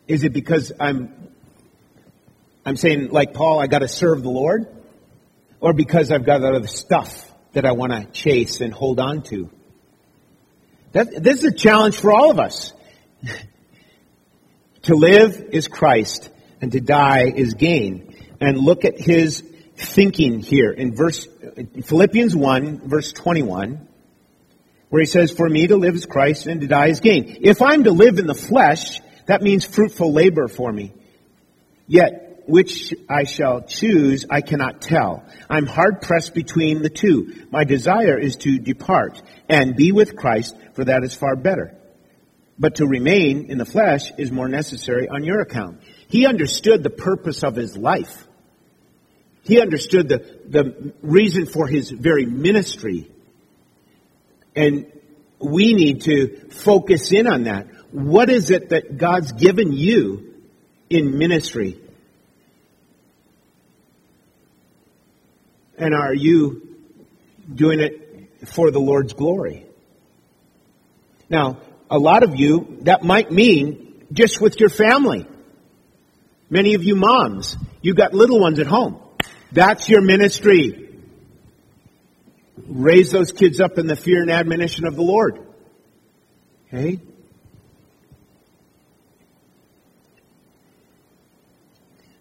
Is 0.07 0.23
it 0.23 0.33
because 0.33 0.71
I'm 0.79 1.29
I'm 2.65 2.75
saying 2.75 3.09
like 3.09 3.33
Paul 3.33 3.59
I 3.59 3.67
got 3.67 3.79
to 3.79 3.87
serve 3.87 4.21
the 4.21 4.29
Lord 4.29 4.67
or 5.59 5.73
because 5.73 6.11
I've 6.11 6.25
got 6.25 6.43
other 6.43 6.67
stuff 6.67 7.31
that 7.53 7.65
I 7.65 7.71
want 7.71 7.91
to 7.91 8.05
chase 8.11 8.61
and 8.61 8.73
hold 8.73 8.99
on 8.99 9.23
to? 9.23 9.49
That, 10.91 11.23
this 11.23 11.39
is 11.39 11.45
a 11.45 11.53
challenge 11.53 11.97
for 11.97 12.11
all 12.11 12.31
of 12.31 12.39
us. 12.39 12.73
to 14.83 14.95
live 14.95 15.49
is 15.51 15.67
Christ 15.67 16.29
and 16.61 16.71
to 16.71 16.81
die 16.81 17.25
is 17.25 17.53
gain 17.53 18.15
and 18.39 18.57
look 18.57 18.85
at 18.85 18.99
his 18.99 19.43
thinking 19.75 20.39
here 20.39 20.71
in 20.71 20.95
verse 20.95 21.27
Philippians 21.83 22.35
1 22.35 22.87
verse 22.87 23.13
21 23.13 23.87
where 24.89 25.01
he 25.01 25.05
says 25.05 25.31
for 25.31 25.47
me 25.47 25.67
to 25.67 25.77
live 25.77 25.95
is 25.95 26.05
Christ 26.05 26.47
and 26.47 26.59
to 26.61 26.67
die 26.67 26.87
is 26.87 26.99
gain. 26.99 27.37
If 27.41 27.61
I'm 27.61 27.85
to 27.85 27.91
live 27.91 28.19
in 28.19 28.27
the 28.27 28.35
flesh, 28.35 28.99
that 29.25 29.41
means 29.41 29.63
fruitful 29.65 30.11
labor 30.11 30.49
for 30.49 30.71
me. 30.71 30.93
Yet 31.87 32.43
which 32.45 32.93
I 33.09 33.23
shall 33.23 33.61
choose, 33.61 34.25
I 34.29 34.41
cannot 34.41 34.81
tell. 34.81 35.23
I'm 35.49 35.65
hard 35.65 36.01
pressed 36.01 36.33
between 36.33 36.81
the 36.81 36.89
two. 36.89 37.45
My 37.51 37.63
desire 37.63 38.17
is 38.17 38.35
to 38.37 38.59
depart 38.59 39.21
and 39.47 39.77
be 39.77 39.93
with 39.93 40.17
Christ, 40.17 40.57
for 40.73 40.83
that 40.83 41.03
is 41.03 41.15
far 41.15 41.37
better. 41.37 41.77
But 42.61 42.75
to 42.75 42.85
remain 42.85 43.49
in 43.49 43.57
the 43.57 43.65
flesh 43.65 44.11
is 44.19 44.31
more 44.31 44.47
necessary 44.47 45.09
on 45.09 45.23
your 45.23 45.41
account. 45.41 45.81
He 46.07 46.27
understood 46.27 46.83
the 46.83 46.91
purpose 46.91 47.43
of 47.43 47.55
his 47.55 47.75
life. 47.75 48.27
He 49.41 49.59
understood 49.59 50.07
the, 50.07 50.19
the 50.47 50.93
reason 51.01 51.47
for 51.47 51.65
his 51.65 51.89
very 51.89 52.27
ministry. 52.27 53.09
And 54.55 54.85
we 55.39 55.73
need 55.73 56.03
to 56.03 56.51
focus 56.51 57.11
in 57.11 57.25
on 57.25 57.45
that. 57.45 57.65
What 57.89 58.29
is 58.29 58.51
it 58.51 58.69
that 58.69 58.95
God's 58.95 59.31
given 59.31 59.73
you 59.73 60.35
in 60.87 61.17
ministry? 61.17 61.81
And 65.79 65.95
are 65.95 66.13
you 66.13 66.77
doing 67.51 67.79
it 67.79 68.47
for 68.47 68.69
the 68.69 68.79
Lord's 68.79 69.13
glory? 69.13 69.65
Now, 71.27 71.57
a 71.91 71.99
lot 71.99 72.23
of 72.23 72.39
you, 72.39 72.77
that 72.83 73.03
might 73.03 73.31
mean 73.31 74.05
just 74.13 74.41
with 74.41 74.59
your 74.59 74.69
family. 74.69 75.27
Many 76.49 76.73
of 76.73 76.83
you 76.83 76.95
moms, 76.95 77.57
you 77.81 77.93
got 77.93 78.13
little 78.13 78.39
ones 78.39 78.59
at 78.59 78.67
home. 78.67 78.99
That's 79.51 79.89
your 79.89 80.01
ministry. 80.01 80.89
Raise 82.65 83.11
those 83.11 83.33
kids 83.33 83.59
up 83.59 83.77
in 83.77 83.87
the 83.87 83.97
fear 83.97 84.21
and 84.21 84.31
admonition 84.31 84.87
of 84.87 84.95
the 84.95 85.01
Lord. 85.01 85.39
Okay? 86.67 86.99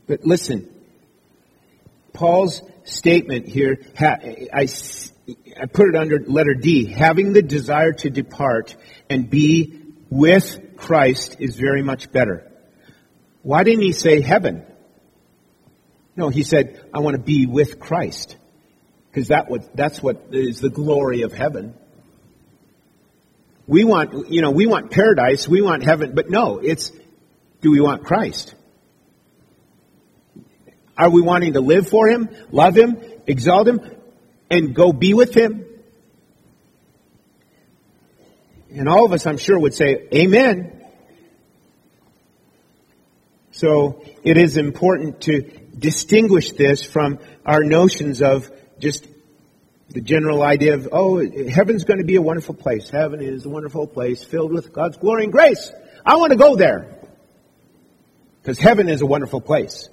But 0.08 0.24
listen, 0.24 0.68
Paul's 2.12 2.60
statement 2.82 3.46
here, 3.46 3.80
I, 4.52 4.66
I 5.28 5.66
put 5.66 5.88
it 5.88 5.96
under 5.96 6.18
letter 6.20 6.54
D, 6.54 6.86
having 6.86 7.32
the 7.32 7.42
desire 7.42 7.92
to 7.92 8.10
depart 8.10 8.74
and 9.08 9.30
be 9.30 9.80
with 10.10 10.76
Christ 10.76 11.36
is 11.38 11.56
very 11.56 11.82
much 11.82 12.10
better. 12.10 12.50
Why 13.42 13.62
didn't 13.62 13.82
he 13.82 13.92
say 13.92 14.20
heaven? 14.20 14.64
No, 16.16 16.28
he 16.28 16.42
said, 16.42 16.84
I 16.92 16.98
want 17.00 17.16
to 17.16 17.22
be 17.22 17.46
with 17.46 17.78
Christ. 17.78 18.36
Because 19.10 19.28
that 19.28 19.48
that's 19.74 20.02
what 20.02 20.28
is 20.32 20.60
the 20.60 20.70
glory 20.70 21.22
of 21.22 21.32
heaven. 21.32 21.74
We 23.66 23.84
want, 23.84 24.30
you 24.30 24.42
know, 24.42 24.50
we 24.50 24.66
want 24.66 24.90
paradise, 24.90 25.48
we 25.48 25.62
want 25.62 25.84
heaven, 25.84 26.12
but 26.14 26.28
no, 26.28 26.58
it's, 26.58 26.90
do 27.60 27.70
we 27.70 27.80
want 27.80 28.04
Christ? 28.04 28.54
Are 30.98 31.08
we 31.08 31.22
wanting 31.22 31.52
to 31.54 31.60
live 31.60 31.88
for 31.88 32.08
Him, 32.08 32.28
love 32.50 32.76
Him, 32.76 32.98
exalt 33.26 33.68
Him, 33.68 33.80
and 34.50 34.74
go 34.74 34.92
be 34.92 35.14
with 35.14 35.34
Him? 35.34 35.64
And 38.70 38.88
all 38.88 39.04
of 39.04 39.12
us, 39.12 39.26
I'm 39.26 39.38
sure, 39.38 39.58
would 39.58 39.74
say, 39.74 40.08
Amen. 40.14 40.76
So 43.52 44.04
it 44.22 44.38
is 44.38 44.56
important 44.56 45.22
to 45.22 45.42
distinguish 45.76 46.52
this 46.52 46.84
from 46.84 47.18
our 47.44 47.62
notions 47.64 48.22
of 48.22 48.50
just 48.78 49.06
the 49.88 50.00
general 50.00 50.42
idea 50.42 50.74
of, 50.74 50.88
oh, 50.92 51.18
heaven's 51.18 51.84
going 51.84 51.98
to 51.98 52.04
be 52.04 52.16
a 52.16 52.22
wonderful 52.22 52.54
place. 52.54 52.88
Heaven 52.88 53.20
is 53.20 53.44
a 53.44 53.48
wonderful 53.48 53.86
place 53.88 54.22
filled 54.22 54.52
with 54.52 54.72
God's 54.72 54.96
glory 54.98 55.24
and 55.24 55.32
grace. 55.32 55.70
I 56.06 56.16
want 56.16 56.30
to 56.30 56.38
go 56.38 56.54
there. 56.54 56.96
Because 58.40 58.58
heaven 58.58 58.88
is 58.88 59.02
a 59.02 59.06
wonderful 59.06 59.40
place. 59.40 59.88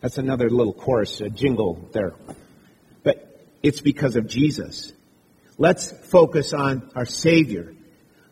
That's 0.00 0.16
another 0.16 0.48
little 0.48 0.72
chorus, 0.72 1.20
a 1.20 1.28
jingle 1.28 1.88
there. 1.92 2.14
It's 3.62 3.80
because 3.80 4.16
of 4.16 4.28
Jesus. 4.28 4.92
Let's 5.56 5.90
focus 5.90 6.52
on 6.52 6.90
our 6.94 7.04
Savior. 7.04 7.74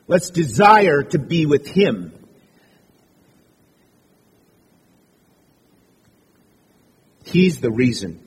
Let's 0.06 0.30
desire 0.30 1.02
to 1.02 1.18
be 1.18 1.46
with 1.46 1.66
Him. 1.66 2.12
He's 7.24 7.60
the 7.60 7.72
reason 7.72 8.22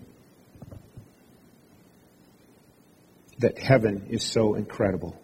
that 3.38 3.58
heaven 3.58 4.08
is 4.10 4.24
so 4.24 4.56
incredible. 4.56 5.18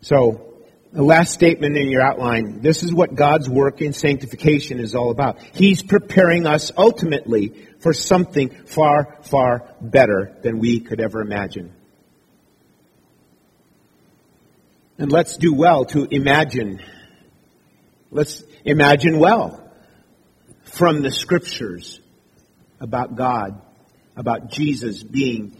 So, 0.00 0.53
the 0.94 1.02
last 1.02 1.34
statement 1.34 1.76
in 1.76 1.90
your 1.90 2.02
outline, 2.02 2.60
this 2.60 2.84
is 2.84 2.94
what 2.94 3.16
God's 3.16 3.50
work 3.50 3.82
in 3.82 3.92
sanctification 3.92 4.78
is 4.78 4.94
all 4.94 5.10
about. 5.10 5.40
He's 5.52 5.82
preparing 5.82 6.46
us 6.46 6.70
ultimately 6.76 7.48
for 7.80 7.92
something 7.92 8.50
far, 8.64 9.18
far 9.22 9.74
better 9.80 10.36
than 10.42 10.60
we 10.60 10.78
could 10.78 11.00
ever 11.00 11.20
imagine. 11.20 11.74
And 14.96 15.10
let's 15.10 15.36
do 15.36 15.52
well 15.52 15.84
to 15.86 16.04
imagine. 16.04 16.80
Let's 18.12 18.44
imagine 18.64 19.18
well 19.18 19.68
from 20.62 21.02
the 21.02 21.10
scriptures 21.10 21.98
about 22.78 23.16
God, 23.16 23.60
about 24.16 24.52
Jesus 24.52 25.02
being 25.02 25.56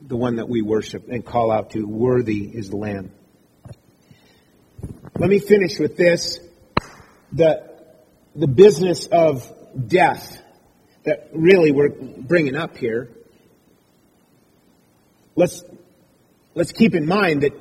the 0.00 0.16
one 0.16 0.36
that 0.36 0.48
we 0.48 0.60
worship 0.60 1.08
and 1.08 1.24
call 1.24 1.52
out 1.52 1.70
to. 1.70 1.86
Worthy 1.86 2.42
is 2.42 2.68
the 2.68 2.76
Lamb. 2.76 3.12
Let 5.18 5.30
me 5.30 5.40
finish 5.40 5.80
with 5.80 5.96
this. 5.96 6.38
The, 7.32 7.68
the 8.36 8.46
business 8.46 9.06
of 9.06 9.52
death 9.88 10.40
that 11.04 11.30
really 11.32 11.72
we're 11.72 11.88
bringing 11.90 12.54
up 12.54 12.76
here. 12.76 13.10
Let's, 15.34 15.64
let's 16.54 16.70
keep 16.70 16.94
in 16.94 17.04
mind 17.06 17.42
that 17.42 17.52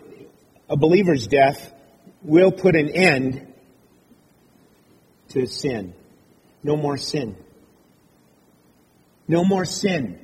a 0.70 0.78
believer's 0.78 1.26
death 1.26 1.74
will 2.22 2.52
put 2.52 2.76
an 2.76 2.90
end 2.90 3.52
to 5.30 5.48
sin. 5.48 5.96
No 6.62 6.78
more 6.78 6.98
sin. 6.98 7.36
No 9.28 9.44
more 9.44 9.66
sin. 9.66 10.20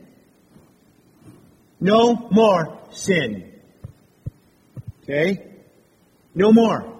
No 1.79 2.29
more 2.31 2.79
sin. 2.91 3.59
Okay? 5.01 5.47
No 6.35 6.53
more. 6.53 6.93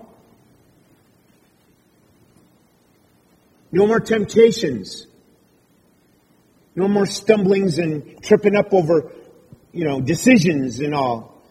No 3.74 3.88
more 3.88 3.99
temptations. 3.99 5.07
No 6.76 6.88
more 6.88 7.07
stumblings 7.07 7.80
and 7.80 8.21
tripping 8.24 8.55
up 8.55 8.71
over, 8.71 9.11
you 9.71 9.84
know, 9.84 9.99
decisions 9.99 10.80
and 10.80 10.93
all. 10.93 11.41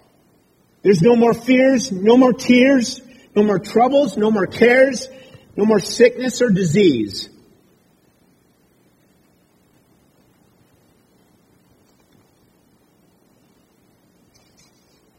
There's 0.82 1.02
no 1.02 1.16
more 1.16 1.34
fears, 1.34 1.90
no 1.90 2.16
more 2.16 2.32
tears, 2.32 3.00
no 3.34 3.42
more 3.42 3.58
troubles, 3.58 4.16
no 4.16 4.30
more 4.30 4.46
cares, 4.46 5.08
no 5.56 5.64
more 5.64 5.80
sickness 5.80 6.40
or 6.40 6.50
disease. 6.50 7.28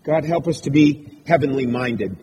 God 0.04 0.24
help 0.24 0.48
us 0.48 0.62
to 0.62 0.70
be 0.70 1.22
heavenly 1.28 1.66
minded. 1.66 2.16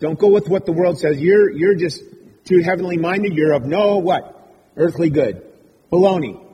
Don't 0.00 0.18
go 0.18 0.28
with 0.28 0.48
what 0.48 0.66
the 0.66 0.72
world 0.72 0.98
says. 0.98 1.20
You're, 1.20 1.50
you're 1.50 1.74
just 1.76 2.02
too 2.48 2.62
heavenly 2.62 2.96
minded. 2.96 3.34
You're 3.34 3.52
of 3.52 3.66
no 3.66 3.98
what? 3.98 4.34
Earthly 4.76 5.10
good. 5.10 5.44
Baloney. 5.92 6.44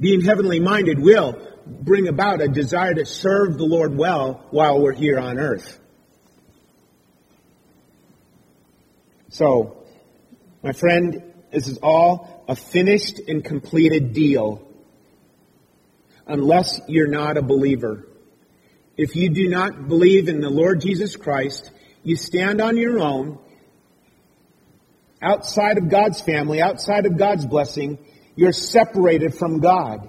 Being 0.00 0.20
heavenly 0.20 0.58
minded 0.58 0.98
will 0.98 1.40
bring 1.66 2.08
about 2.08 2.40
a 2.40 2.48
desire 2.48 2.94
to 2.94 3.06
serve 3.06 3.56
the 3.56 3.64
Lord 3.64 3.96
well 3.96 4.46
while 4.50 4.80
we're 4.80 4.92
here 4.92 5.18
on 5.18 5.38
earth. 5.38 5.78
So, 9.30 9.84
my 10.62 10.72
friend, 10.72 11.22
this 11.52 11.68
is 11.68 11.78
all 11.78 12.44
a 12.48 12.56
finished 12.56 13.20
and 13.28 13.44
completed 13.44 14.12
deal 14.12 14.66
unless 16.26 16.80
you're 16.88 17.08
not 17.08 17.36
a 17.36 17.42
believer. 17.42 18.06
If 18.96 19.14
you 19.14 19.28
do 19.30 19.48
not 19.48 19.86
believe 19.86 20.28
in 20.28 20.40
the 20.40 20.50
Lord 20.50 20.80
Jesus 20.80 21.14
Christ, 21.14 21.70
you 22.02 22.16
stand 22.16 22.60
on 22.60 22.76
your 22.76 22.98
own, 22.98 23.38
outside 25.22 25.78
of 25.78 25.88
God's 25.88 26.20
family, 26.20 26.60
outside 26.60 27.06
of 27.06 27.16
God's 27.16 27.46
blessing, 27.46 27.98
you're 28.36 28.52
separated 28.52 29.34
from 29.34 29.60
God. 29.60 30.08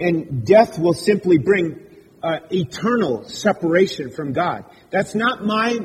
And 0.00 0.44
death 0.44 0.78
will 0.78 0.94
simply 0.94 1.38
bring 1.38 1.80
uh, 2.22 2.40
eternal 2.50 3.24
separation 3.28 4.10
from 4.10 4.32
God. 4.32 4.64
That's 4.90 5.14
not 5.14 5.44
my 5.44 5.78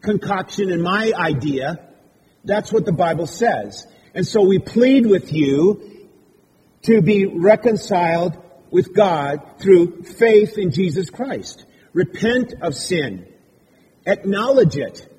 concoction 0.00 0.70
and 0.70 0.82
my 0.82 1.12
idea. 1.14 1.88
That's 2.44 2.72
what 2.72 2.86
the 2.86 2.92
Bible 2.92 3.26
says. 3.26 3.86
And 4.14 4.26
so 4.26 4.42
we 4.42 4.58
plead 4.58 5.06
with 5.06 5.32
you 5.32 6.08
to 6.82 7.02
be 7.02 7.26
reconciled 7.26 8.36
with 8.70 8.94
God 8.94 9.40
through 9.58 10.04
faith 10.04 10.56
in 10.56 10.70
Jesus 10.70 11.10
Christ. 11.10 11.64
Repent 11.92 12.54
of 12.62 12.74
sin. 12.74 13.26
Acknowledge 14.06 14.76
it. 14.76 15.09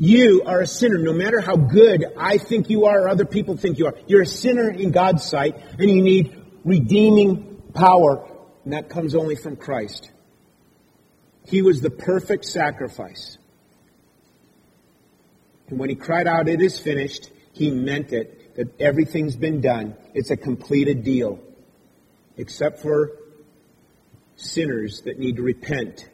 You 0.00 0.44
are 0.46 0.60
a 0.60 0.66
sinner, 0.66 0.96
no 0.96 1.12
matter 1.12 1.40
how 1.40 1.56
good 1.56 2.06
I 2.16 2.38
think 2.38 2.70
you 2.70 2.86
are 2.86 3.02
or 3.02 3.08
other 3.08 3.24
people 3.24 3.56
think 3.56 3.78
you 3.78 3.86
are. 3.86 3.94
You're 4.06 4.22
a 4.22 4.26
sinner 4.26 4.70
in 4.70 4.92
God's 4.92 5.24
sight, 5.24 5.56
and 5.76 5.90
you 5.90 6.00
need 6.00 6.40
redeeming 6.64 7.62
power, 7.74 8.24
and 8.62 8.72
that 8.74 8.88
comes 8.88 9.16
only 9.16 9.34
from 9.34 9.56
Christ. 9.56 10.08
He 11.46 11.62
was 11.62 11.80
the 11.80 11.90
perfect 11.90 12.44
sacrifice. 12.44 13.38
And 15.68 15.80
when 15.80 15.88
he 15.88 15.96
cried 15.96 16.28
out, 16.28 16.48
It 16.48 16.62
is 16.62 16.78
finished, 16.78 17.30
he 17.52 17.72
meant 17.72 18.12
it 18.12 18.54
that 18.54 18.80
everything's 18.80 19.34
been 19.34 19.60
done. 19.60 19.96
It's 20.14 20.30
a 20.30 20.36
completed 20.36 21.02
deal. 21.02 21.40
Except 22.36 22.80
for 22.80 23.10
sinners 24.36 25.02
that 25.02 25.18
need 25.18 25.36
to 25.36 25.42
repent 25.42 26.08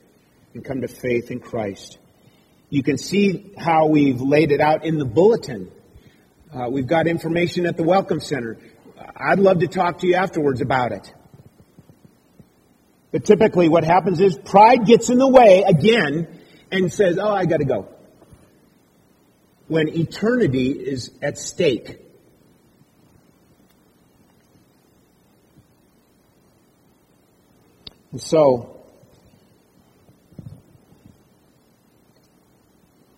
and 0.55 0.65
come 0.65 0.81
to 0.81 0.89
faith 0.89 1.31
in 1.31 1.41
Christ. 1.41 1.99
You 2.75 2.83
can 2.83 2.99
see 2.99 3.53
how 3.57 3.87
we've 3.87 4.21
laid 4.21 4.51
it 4.51 4.61
out 4.61 4.85
in 4.85 4.99
the 4.99 5.05
bulletin. 5.05 5.71
Uh, 6.53 6.69
we've 6.69 6.89
got 6.89 7.07
information 7.07 7.67
at 7.67 7.77
the 7.77 7.85
Welcome 7.85 8.19
Center. 8.19 8.59
I'd 9.15 9.39
love 9.39 9.61
to 9.61 9.69
talk 9.69 10.01
to 10.01 10.09
you 10.09 10.17
afterwards 10.17 10.61
about 10.61 10.91
it. 10.91 11.15
But 13.13 13.25
typically 13.25 13.69
what 13.69 13.85
happens 13.85 14.19
is 14.19 14.37
pride 14.37 14.87
gets 14.87 15.09
in 15.09 15.19
the 15.19 15.29
way 15.29 15.63
again 15.63 16.27
and 16.73 16.93
says, 16.93 17.17
oh, 17.17 17.33
I 17.33 17.47
gotta 17.47 17.65
go. 17.65 17.95
When 19.69 19.89
eternity 19.89 20.71
is 20.73 21.13
at 21.23 21.39
stake. 21.39 22.01
And 28.11 28.21
so, 28.21 28.74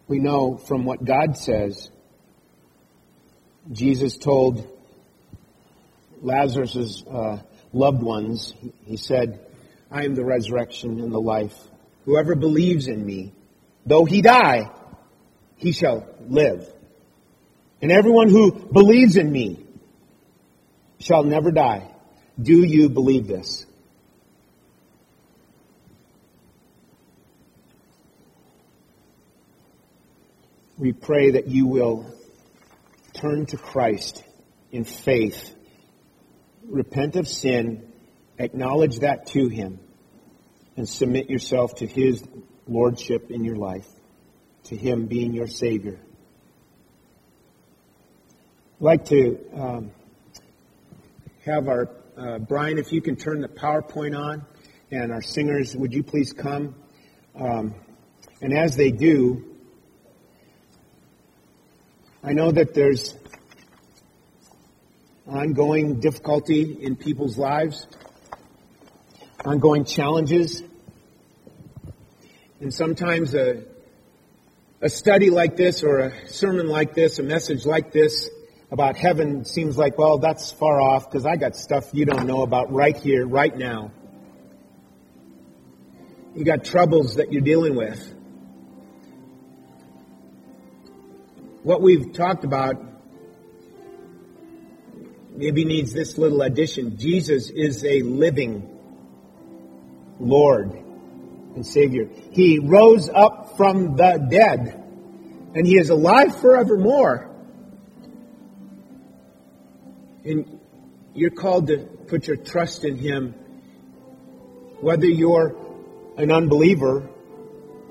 we 0.09 0.18
know 0.18 0.57
from 0.57 0.84
what 0.84 1.04
God 1.04 1.36
says, 1.36 1.90
Jesus 3.70 4.16
told 4.16 4.70
Lazarus' 6.22 7.02
uh, 7.11 7.38
loved 7.72 8.02
ones, 8.02 8.54
he 8.84 8.96
said, 8.96 9.40
I 9.90 10.04
am 10.04 10.14
the 10.14 10.24
resurrection 10.24 11.00
and 11.00 11.12
the 11.12 11.20
life. 11.20 11.57
Whoever 12.04 12.36
believes 12.36 12.86
in 12.86 13.04
me, 13.04 13.32
though 13.84 14.04
he 14.04 14.22
die, 14.22 14.70
he 15.57 15.72
shall 15.72 16.07
live. 16.28 16.72
And 17.82 17.90
everyone 17.90 18.28
who 18.28 18.52
believes 18.52 19.16
in 19.16 19.30
me 19.30 19.66
shall 20.98 21.24
never 21.24 21.50
die. 21.50 21.90
Do 22.40 22.64
you 22.64 22.88
believe 22.88 23.26
this? 23.26 23.65
We 30.79 30.93
pray 30.93 31.33
that 31.33 31.49
you 31.49 31.66
will 31.66 32.07
turn 33.14 33.47
to 33.47 33.57
Christ 33.57 34.22
in 34.70 34.85
faith, 34.85 35.55
repent 36.68 37.16
of 37.16 37.27
sin, 37.27 37.91
acknowledge 38.39 38.99
that 38.99 39.27
to 39.29 39.49
Him, 39.49 39.81
and 40.77 40.87
submit 40.87 41.31
yourself 41.31 41.77
to 41.77 41.87
His 41.87 42.22
lordship 42.68 43.31
in 43.31 43.43
your 43.43 43.57
life, 43.57 43.89
to 44.64 44.77
Him 44.77 45.07
being 45.07 45.33
your 45.33 45.47
Savior. 45.47 45.99
I'd 48.79 48.85
like 48.85 49.05
to 49.07 49.39
um, 49.55 49.91
have 51.47 51.68
our, 51.68 51.89
uh, 52.18 52.39
Brian, 52.41 52.77
if 52.77 52.93
you 52.93 53.01
can 53.01 53.16
turn 53.16 53.41
the 53.41 53.49
PowerPoint 53.49 54.18
on, 54.18 54.45
and 54.91 55.11
our 55.11 55.22
singers, 55.22 55.74
would 55.74 55.95
you 55.95 56.03
please 56.03 56.35
come? 56.35 56.74
Um, 57.35 57.74
and 58.43 58.53
as 58.53 58.77
they 58.77 58.91
do, 58.91 59.55
I 62.27 62.33
know 62.33 62.51
that 62.51 62.74
there's 62.74 63.14
ongoing 65.29 66.01
difficulty 66.01 66.77
in 66.81 66.97
people's 66.97 67.39
lives, 67.39 67.87
ongoing 69.45 69.85
challenges, 69.85 70.61
and 72.61 72.74
sometimes 72.74 73.33
a, 73.33 73.62
a 74.81 74.89
study 74.89 75.31
like 75.31 75.57
this 75.57 75.85
or 75.85 76.01
a 76.01 76.29
sermon 76.29 76.66
like 76.66 76.95
this, 76.95 77.20
a 77.20 77.22
message 77.22 77.64
like 77.64 77.93
this 77.93 78.29
about 78.72 78.97
heaven 78.97 79.45
seems 79.45 79.79
like, 79.79 79.97
well, 79.97 80.18
that's 80.18 80.51
far 80.51 80.81
off 80.81 81.09
because 81.09 81.27
I 81.27 81.37
got 81.37 81.55
stuff 81.55 81.91
you 81.93 82.07
don't 82.07 82.27
know 82.27 82.43
about 82.43 82.72
right 82.72 82.97
here, 82.97 83.24
right 83.24 83.57
now. 83.57 83.93
You 86.35 86.45
got 86.45 86.64
troubles 86.64 87.14
that 87.18 87.33
you're 87.33 87.43
dealing 87.43 87.77
with. 87.77 88.15
What 91.66 91.82
we've 91.82 92.12
talked 92.12 92.44
about 92.44 92.76
maybe 95.34 95.64
needs 95.64 95.92
this 95.92 96.16
little 96.16 96.42
addition. 96.42 96.96
Jesus 96.96 97.50
is 97.50 97.84
a 97.84 98.02
living 98.02 98.78
Lord 100.20 100.70
and 101.56 101.66
Savior. 101.66 102.08
He 102.30 102.60
rose 102.60 103.10
up 103.12 103.56
from 103.56 103.96
the 103.96 104.28
dead, 104.30 104.80
and 105.56 105.66
He 105.66 105.76
is 105.76 105.90
alive 105.90 106.40
forevermore. 106.40 107.34
And 110.24 110.60
you're 111.14 111.30
called 111.30 111.66
to 111.66 111.78
put 111.78 112.28
your 112.28 112.36
trust 112.36 112.84
in 112.84 112.96
Him, 112.96 113.32
whether 114.80 115.06
you're 115.06 115.56
an 116.16 116.30
unbeliever 116.30 117.10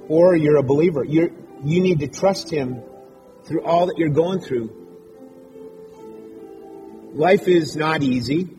or 0.07 0.33
you're 0.33 0.59
a 0.59 0.63
believer. 0.63 1.03
you 1.03 1.45
you 1.61 1.81
need 1.81 1.99
to 1.99 2.07
trust 2.07 2.49
Him 2.49 2.81
through 3.45 3.63
all 3.63 3.85
that 3.87 3.97
you're 3.97 4.09
going 4.09 4.39
through. 4.39 4.71
Life 7.13 7.47
is 7.47 7.75
not 7.75 8.03
easy. 8.03 8.49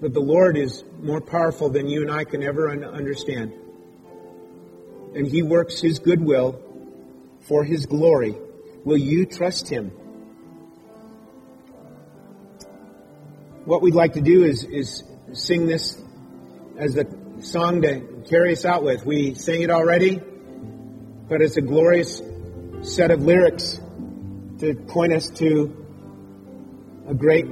But 0.00 0.12
the 0.12 0.20
Lord 0.20 0.56
is 0.56 0.84
more 1.00 1.20
powerful 1.20 1.70
than 1.70 1.88
you 1.88 2.02
and 2.02 2.10
I 2.10 2.24
can 2.24 2.42
ever 2.42 2.68
un- 2.68 2.84
understand. 2.84 3.52
And 5.14 5.26
He 5.26 5.42
works 5.42 5.80
His 5.80 5.98
goodwill 5.98 6.60
for 7.40 7.64
His 7.64 7.86
glory. 7.86 8.36
Will 8.84 8.98
you 8.98 9.26
trust 9.26 9.68
Him? 9.68 9.90
What 13.64 13.82
we'd 13.82 13.94
like 13.94 14.14
to 14.14 14.20
do 14.20 14.44
is, 14.44 14.64
is 14.64 15.02
sing 15.32 15.66
this 15.66 16.00
as 16.76 16.94
the 16.94 17.06
song 17.40 17.82
to 17.82 18.17
carry 18.28 18.52
us 18.52 18.64
out 18.64 18.82
with. 18.82 19.06
We 19.06 19.34
sang 19.34 19.62
it 19.62 19.70
already, 19.70 20.20
but 21.28 21.40
it's 21.40 21.56
a 21.56 21.62
glorious 21.62 22.20
set 22.82 23.10
of 23.10 23.22
lyrics 23.22 23.80
to 24.60 24.74
point 24.88 25.12
us 25.12 25.28
to 25.38 25.74
a 27.08 27.14
great 27.14 27.48